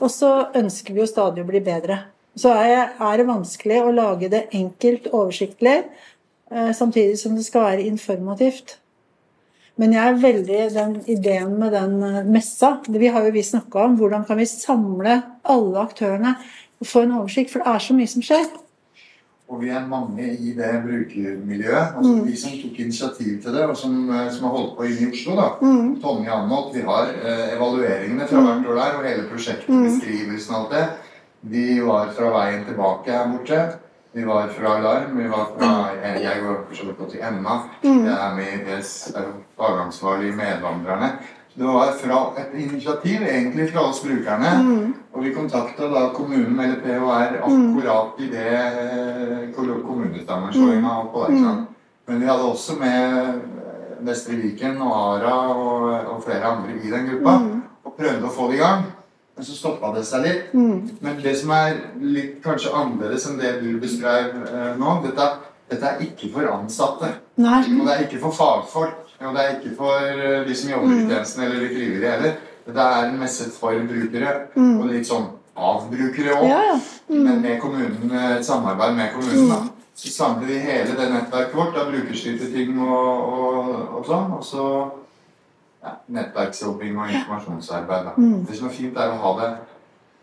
og 0.02 0.10
så 0.10 0.32
ønsker 0.58 0.96
vi 0.96 1.04
jo 1.04 1.10
stadig 1.10 1.44
å 1.44 1.50
bli 1.50 1.62
bedre. 1.64 2.00
Så 2.34 2.50
er, 2.58 2.96
det 2.98 3.28
vanskelig 3.30 3.84
å 3.84 3.94
lage 3.94 4.30
det 4.34 4.48
enkelt, 4.58 5.12
oversiktlig, 5.14 5.84
eh, 6.50 6.72
samtidig 6.74 7.20
som 7.22 7.36
det 7.38 7.46
skal 7.46 7.68
være 7.68 7.86
informativt. 7.86 8.80
Men 9.78 9.94
jeg 9.94 10.08
er 10.08 10.20
veldig 10.22 10.64
den 10.74 10.98
ideen 11.10 11.54
med 11.62 11.74
den 11.78 11.96
eh, 12.02 12.26
messa. 12.26 12.80
Vi 12.90 13.14
har 13.14 13.26
jo 13.26 13.36
vi 13.38 13.46
snakka 13.46 13.86
om 13.86 14.00
hvordan 14.02 14.26
kan 14.26 14.42
vi 14.42 14.50
samle 14.50 15.20
alle 15.46 15.86
aktørene 15.86 16.36
og 16.82 16.90
få 16.90 17.06
en 17.06 17.16
oversikt, 17.20 17.54
for 17.54 17.62
det 17.62 17.70
er 17.70 17.86
så 17.86 17.98
mye 17.98 18.10
som 18.10 18.26
skjer. 18.26 18.50
Og 19.50 19.62
vi 19.62 19.70
er 19.70 19.88
mange 19.88 20.24
i 20.40 20.54
det 20.58 20.70
brukermiljøet. 20.86 21.88
altså 21.98 22.12
Mm. 22.14 22.26
Vi 22.28 22.36
som 22.38 22.52
tok 22.52 22.80
initiativ 22.80 23.42
til 23.44 23.54
det, 23.54 23.64
og 23.66 23.78
som, 23.78 24.10
eh, 24.10 24.32
som 24.32 24.44
har 24.46 24.52
holdt 24.58 24.78
på 24.78 24.84
inne 24.84 25.02
i 25.02 25.12
Oslo. 25.14 25.36
da. 25.36 25.48
Mm. 25.62 26.02
Tonje 26.02 26.32
Anholt, 26.32 26.76
vi 26.76 26.82
har 26.82 27.04
eh, 27.28 27.56
evalueringene 27.58 28.28
fra 28.28 28.40
Mm. 28.40 28.46
hvert 28.46 28.68
år 28.70 28.76
der, 28.82 28.98
og 28.98 29.04
hele 29.06 29.24
prosjektet, 29.30 29.70
Mm. 29.70 29.86
og 29.86 29.92
alt 30.56 30.72
det. 30.72 30.86
Vi 31.42 31.82
var 31.82 32.10
fra 32.18 32.26
veien 32.38 32.66
tilbake 32.66 33.12
her 33.12 33.28
borte. 33.32 33.76
Vi 34.16 34.24
var 34.26 34.48
fra 34.48 34.78
Alarm. 34.78 35.18
Vi 35.18 35.24
var 35.30 35.46
fra 35.58 35.90
Jeg, 36.04 36.24
jeg 36.24 36.42
går 36.44 36.56
for 36.68 36.76
så 36.76 36.84
vidt 36.86 37.12
til 37.12 37.20
Emma. 37.30 37.56
Mm. 37.84 38.06
Jeg 38.06 38.14
er 38.14 38.36
med 38.36 38.44
i 38.44 38.82
fagansvarlig 39.58 40.34
Medvandrerne. 40.36 41.10
Det 41.56 41.64
var 41.70 41.92
fra 41.94 42.20
et 42.42 42.54
initiativ 42.58 43.22
egentlig 43.22 43.68
fra 43.74 43.84
oss 43.90 44.00
brukerne. 44.04 44.54
Mm. 44.64 44.94
Og 45.14 45.24
vi 45.24 45.34
kontakta 45.36 45.86
da 45.92 46.08
kommunen 46.16 46.58
eller 46.60 46.80
PHR 46.82 47.36
akkurat 47.46 48.20
i 48.20 48.30
det 48.32 48.48
eh, 48.58 49.44
kol- 49.56 49.84
kommunesammenslåinga 49.86 50.96
og 51.04 51.12
på 51.14 51.28
sånn. 51.30 51.62
Men 52.08 52.20
vi 52.20 52.26
hadde 52.32 52.48
også 52.50 52.76
med 52.80 53.14
eh, 53.20 54.02
Vestre 54.04 54.36
Viken 54.42 54.82
og 54.82 54.96
Ara 54.98 55.36
og, 55.54 55.86
og 56.16 56.24
flere 56.26 56.50
andre 56.56 56.74
i 56.82 56.90
den 56.92 57.06
gruppa. 57.12 57.38
Og 57.86 57.96
prøvde 58.00 58.26
å 58.28 58.34
få 58.34 58.50
det 58.50 58.58
i 58.58 58.64
gang. 58.64 58.84
Men 59.36 59.46
så 59.46 59.56
stoppa 59.58 59.94
det 59.96 60.04
seg 60.06 60.26
litt. 60.26 60.52
Mm. 60.54 60.98
Men 61.02 61.22
det 61.22 61.36
som 61.40 61.54
er 61.56 61.78
litt 62.02 62.42
kanskje 62.44 62.74
annerledes 62.74 63.30
enn 63.30 63.38
det 63.42 63.56
du 63.62 63.70
beskrev 63.82 64.34
eh, 64.42 64.74
nå, 64.82 64.98
dette, 65.06 65.30
dette 65.70 65.86
er 65.94 66.02
ikke 66.06 66.34
for 66.34 66.50
ansatte. 66.50 67.14
Nei. 67.42 67.62
Og 67.78 67.86
det 67.88 67.94
er 67.96 68.04
ikke 68.08 68.22
for 68.26 68.34
fagfolk. 68.42 69.03
Og 69.26 69.36
det 69.36 69.44
er 69.44 69.56
ikke 69.60 69.76
for 69.78 70.08
eh, 70.08 70.48
de 70.48 70.56
som 70.56 70.70
jobber 70.70 70.96
i 70.96 71.06
tjenesten 71.08 71.44
eller 71.44 71.60
de 71.60 71.70
frivillige 71.76 72.12
heller. 72.12 72.34
Det 72.66 72.78
er 72.84 73.06
en 73.10 73.20
messe 73.20 73.52
for 73.52 73.72
brukere, 73.90 74.34
Mm. 74.56 74.80
og 74.80 74.88
litt 74.88 75.08
sånn 75.08 75.26
avbrukere 75.58 76.36
òg. 76.38 76.48
Ja, 76.50 76.62
ja. 76.72 76.80
Mm. 77.10 77.24
Men 77.24 77.42
med 77.42 77.60
kommunen, 77.62 78.12
eh, 78.12 78.38
et 78.38 78.46
samarbeid 78.46 78.96
med 78.96 79.14
kommunen. 79.14 79.50
da. 79.50 79.62
Så 79.96 80.10
samler 80.10 80.48
vi 80.48 80.58
hele 80.58 80.96
det 80.98 81.12
nettverket 81.12 81.54
vårt 81.56 81.76
av 81.78 81.92
brukerstyrte 81.92 82.52
ting 82.54 82.80
og, 82.82 83.34
og, 83.34 83.98
og 83.98 84.06
sånn. 84.06 84.32
Og 84.34 84.44
så 84.44 84.92
ja, 85.84 85.92
nettverksjobbing 86.08 86.98
og 86.98 87.12
informasjonsarbeid. 87.12 88.06
Da. 88.06 88.12
Mm. 88.18 88.46
Det 88.48 88.58
som 88.58 88.68
er 88.68 88.72
fint, 88.74 88.98
er 88.98 89.12
å 89.14 89.20
ha 89.22 89.34
det 89.42 89.52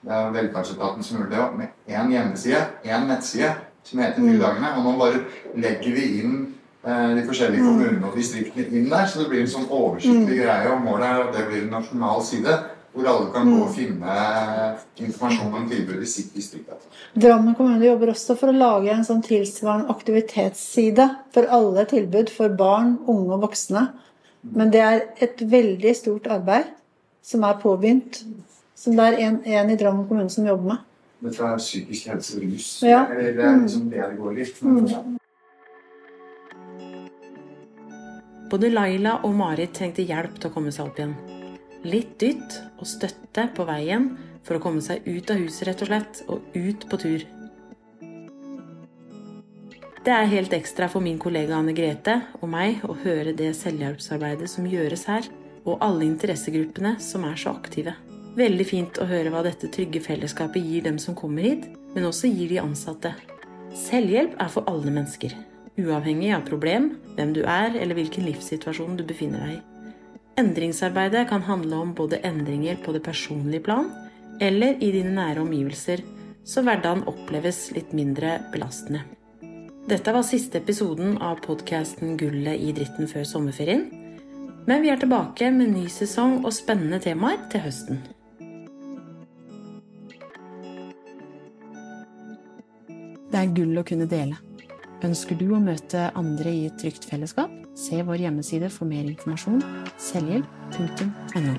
det 0.00 0.12
er 0.16 0.30
velferdsetaten 0.32 1.02
som 1.04 1.18
gjør 1.18 1.30
det 1.30 1.38
også, 1.38 1.56
med 1.58 1.68
én 1.88 2.10
hjemmeside, 2.10 2.60
én 2.84 3.06
nettside, 3.06 3.54
som 3.84 3.98
heter 4.00 4.20
Mm. 4.20 4.40
Og 4.78 4.84
nå 4.84 4.98
bare 4.98 5.24
legger 5.56 5.92
vi 5.94 6.20
inn 6.22 6.32
eh, 6.32 6.49
de 6.85 7.23
forskjellige 7.27 7.61
Mm. 7.62 7.66
kommunene 7.79 8.07
og 8.07 8.14
distriktene 8.16 8.66
inn 8.73 8.88
der, 8.90 9.07
så 9.07 9.19
det 9.21 9.29
blir 9.29 9.40
en 9.40 9.47
sånn 9.47 9.69
oversiktlig 9.69 10.37
Mm. 10.38 10.43
greie. 10.45 10.73
Og 10.73 10.81
målet 10.83 11.05
er 11.07 11.21
at 11.29 11.35
det 11.37 11.47
blir 11.49 11.62
en 11.62 11.71
nasjonal 11.71 12.23
side, 12.23 12.59
hvor 12.95 13.07
alle 13.07 13.31
kan 13.33 13.47
gå 13.47 13.62
og 13.62 13.75
finne 13.75 14.14
informasjon 14.99 15.55
om 15.55 15.69
tilbudet 15.71 16.03
i 16.03 16.07
sitt 16.07 16.35
distrikt. 16.35 16.87
Drammen 17.16 17.55
kommune 17.55 17.85
jobber 17.85 18.09
også 18.14 18.37
for 18.38 18.49
å 18.49 18.57
lage 18.57 18.90
en 18.90 19.05
sånn 19.05 19.23
tilsvarende 19.23 19.88
aktivitetsside 19.90 21.16
for 21.33 21.43
alle 21.51 21.85
tilbud 21.85 22.31
for 22.31 22.49
barn, 22.49 22.99
unge 23.07 23.33
og 23.33 23.43
voksne. 23.43 23.88
Men 24.55 24.71
det 24.71 24.81
er 24.81 25.01
et 25.21 25.38
veldig 25.51 25.95
stort 25.97 26.27
arbeid 26.27 26.64
som 27.23 27.45
er 27.45 27.55
påbegynt. 27.62 28.25
Som 28.75 28.97
det 28.97 29.05
er 29.05 29.19
en, 29.29 29.40
en 29.45 29.71
i 29.71 29.77
Drammen 29.77 30.09
kommune 30.09 30.31
som 30.31 30.47
jobber 30.47 30.64
med. 30.64 30.79
Dette 31.23 31.40
er 31.45 31.57
psykisk 31.59 32.07
helse 32.09 32.37
og 32.38 32.43
rus. 32.43 32.69
Ja. 32.83 33.05
Eller 33.11 33.33
det 33.37 33.45
er 33.45 33.57
Mm. 33.57 33.62
liksom 33.66 33.90
det 33.90 34.01
det 34.11 34.19
går 34.19 34.38
i. 34.38 34.47
Men, 34.62 35.19
Både 38.50 38.70
Laila 38.72 39.20
og 39.26 39.34
Marit 39.38 39.76
trengte 39.78 40.02
hjelp 40.02 40.40
til 40.40 40.50
å 40.50 40.54
komme 40.54 40.72
seg 40.74 40.88
opp 40.88 40.98
igjen. 40.98 41.14
Litt 41.86 42.16
dytt 42.18 42.56
og 42.80 42.88
støtte 42.88 43.46
på 43.54 43.64
veien 43.68 44.10
for 44.44 44.56
å 44.56 44.62
komme 44.62 44.82
seg 44.82 45.06
ut 45.06 45.30
av 45.30 45.38
huset, 45.38 45.68
rett 45.68 45.84
og 45.84 45.90
slett, 45.90 46.22
og 46.26 46.56
ut 46.56 46.86
på 46.90 46.98
tur. 47.00 47.26
Det 50.00 50.12
er 50.16 50.30
helt 50.32 50.54
ekstra 50.56 50.88
for 50.88 51.04
min 51.04 51.18
kollega 51.20 51.58
Anne 51.58 51.74
Grete 51.76 52.16
og 52.40 52.48
meg 52.50 52.80
å 52.88 52.96
høre 53.02 53.34
det 53.36 53.52
selvhjelpsarbeidet 53.58 54.48
som 54.50 54.66
gjøres 54.66 55.04
her, 55.06 55.28
og 55.68 55.82
alle 55.84 56.06
interessegruppene 56.08 56.94
som 57.04 57.26
er 57.28 57.36
så 57.38 57.52
aktive. 57.52 57.94
Veldig 58.38 58.66
fint 58.66 58.98
å 58.98 59.06
høre 59.10 59.30
hva 59.30 59.44
dette 59.44 59.68
trygge 59.70 60.00
fellesskapet 60.02 60.64
gir 60.64 60.86
dem 60.88 60.98
som 61.02 61.14
kommer 61.18 61.44
hit, 61.44 61.68
men 61.94 62.08
også 62.08 62.32
gir 62.32 62.48
de 62.50 62.62
ansatte. 62.62 63.12
Selvhjelp 63.76 64.34
er 64.40 64.50
for 64.50 64.66
alle 64.70 64.90
mennesker, 64.90 65.36
uavhengig 65.85 66.33
av 66.37 66.47
problem, 66.49 66.93
hvem 67.16 67.35
du 67.37 67.43
er 67.45 67.75
eller 67.75 67.97
hvilken 67.99 68.27
livssituasjon 68.29 68.99
du 68.99 69.05
befinner 69.07 69.45
deg 69.45 69.57
i. 69.59 69.61
Endringsarbeidet 70.40 71.27
kan 71.29 71.45
handle 71.45 71.83
om 71.85 71.95
både 71.95 72.21
endringer 72.25 72.79
på 72.85 72.95
det 72.97 73.03
personlige 73.05 73.66
plan 73.66 73.90
eller 74.40 74.79
i 74.81 74.90
dine 74.95 75.12
nære 75.12 75.43
omgivelser, 75.43 76.01
så 76.45 76.62
hverdagen 76.64 77.05
oppleves 77.11 77.66
litt 77.77 77.93
mindre 77.93 78.38
belastende. 78.53 79.03
Dette 79.90 80.12
var 80.14 80.25
siste 80.25 80.61
episoden 80.61 81.16
av 81.25 81.43
podkasten 81.45 82.16
Gullet 82.21 82.61
i 82.62 82.73
dritten 82.77 83.09
før 83.11 83.27
sommerferien. 83.29 83.88
Men 84.69 84.85
vi 84.85 84.90
er 84.93 85.01
tilbake 85.01 85.49
med 85.53 85.73
ny 85.75 85.87
sesong 85.90 86.45
og 86.45 86.55
spennende 86.55 87.01
temaer 87.03 87.40
til 87.53 87.64
høsten. 87.64 88.03
Det 93.31 93.40
er 93.40 93.53
gull 93.57 93.81
å 93.81 93.87
kunne 93.87 94.09
dele. 94.11 94.38
Ønsker 95.00 95.38
du 95.40 95.46
å 95.56 95.60
møte 95.62 96.10
andre 96.18 96.52
i 96.52 96.66
et 96.68 96.76
trygt 96.80 97.06
fellesskap? 97.08 97.52
Se 97.78 98.02
vår 98.04 98.26
hjemmeside 98.26 98.68
for 98.72 98.88
mer 98.90 99.06
informasjon 99.08 99.62
selvhjelp.no. 100.10 101.56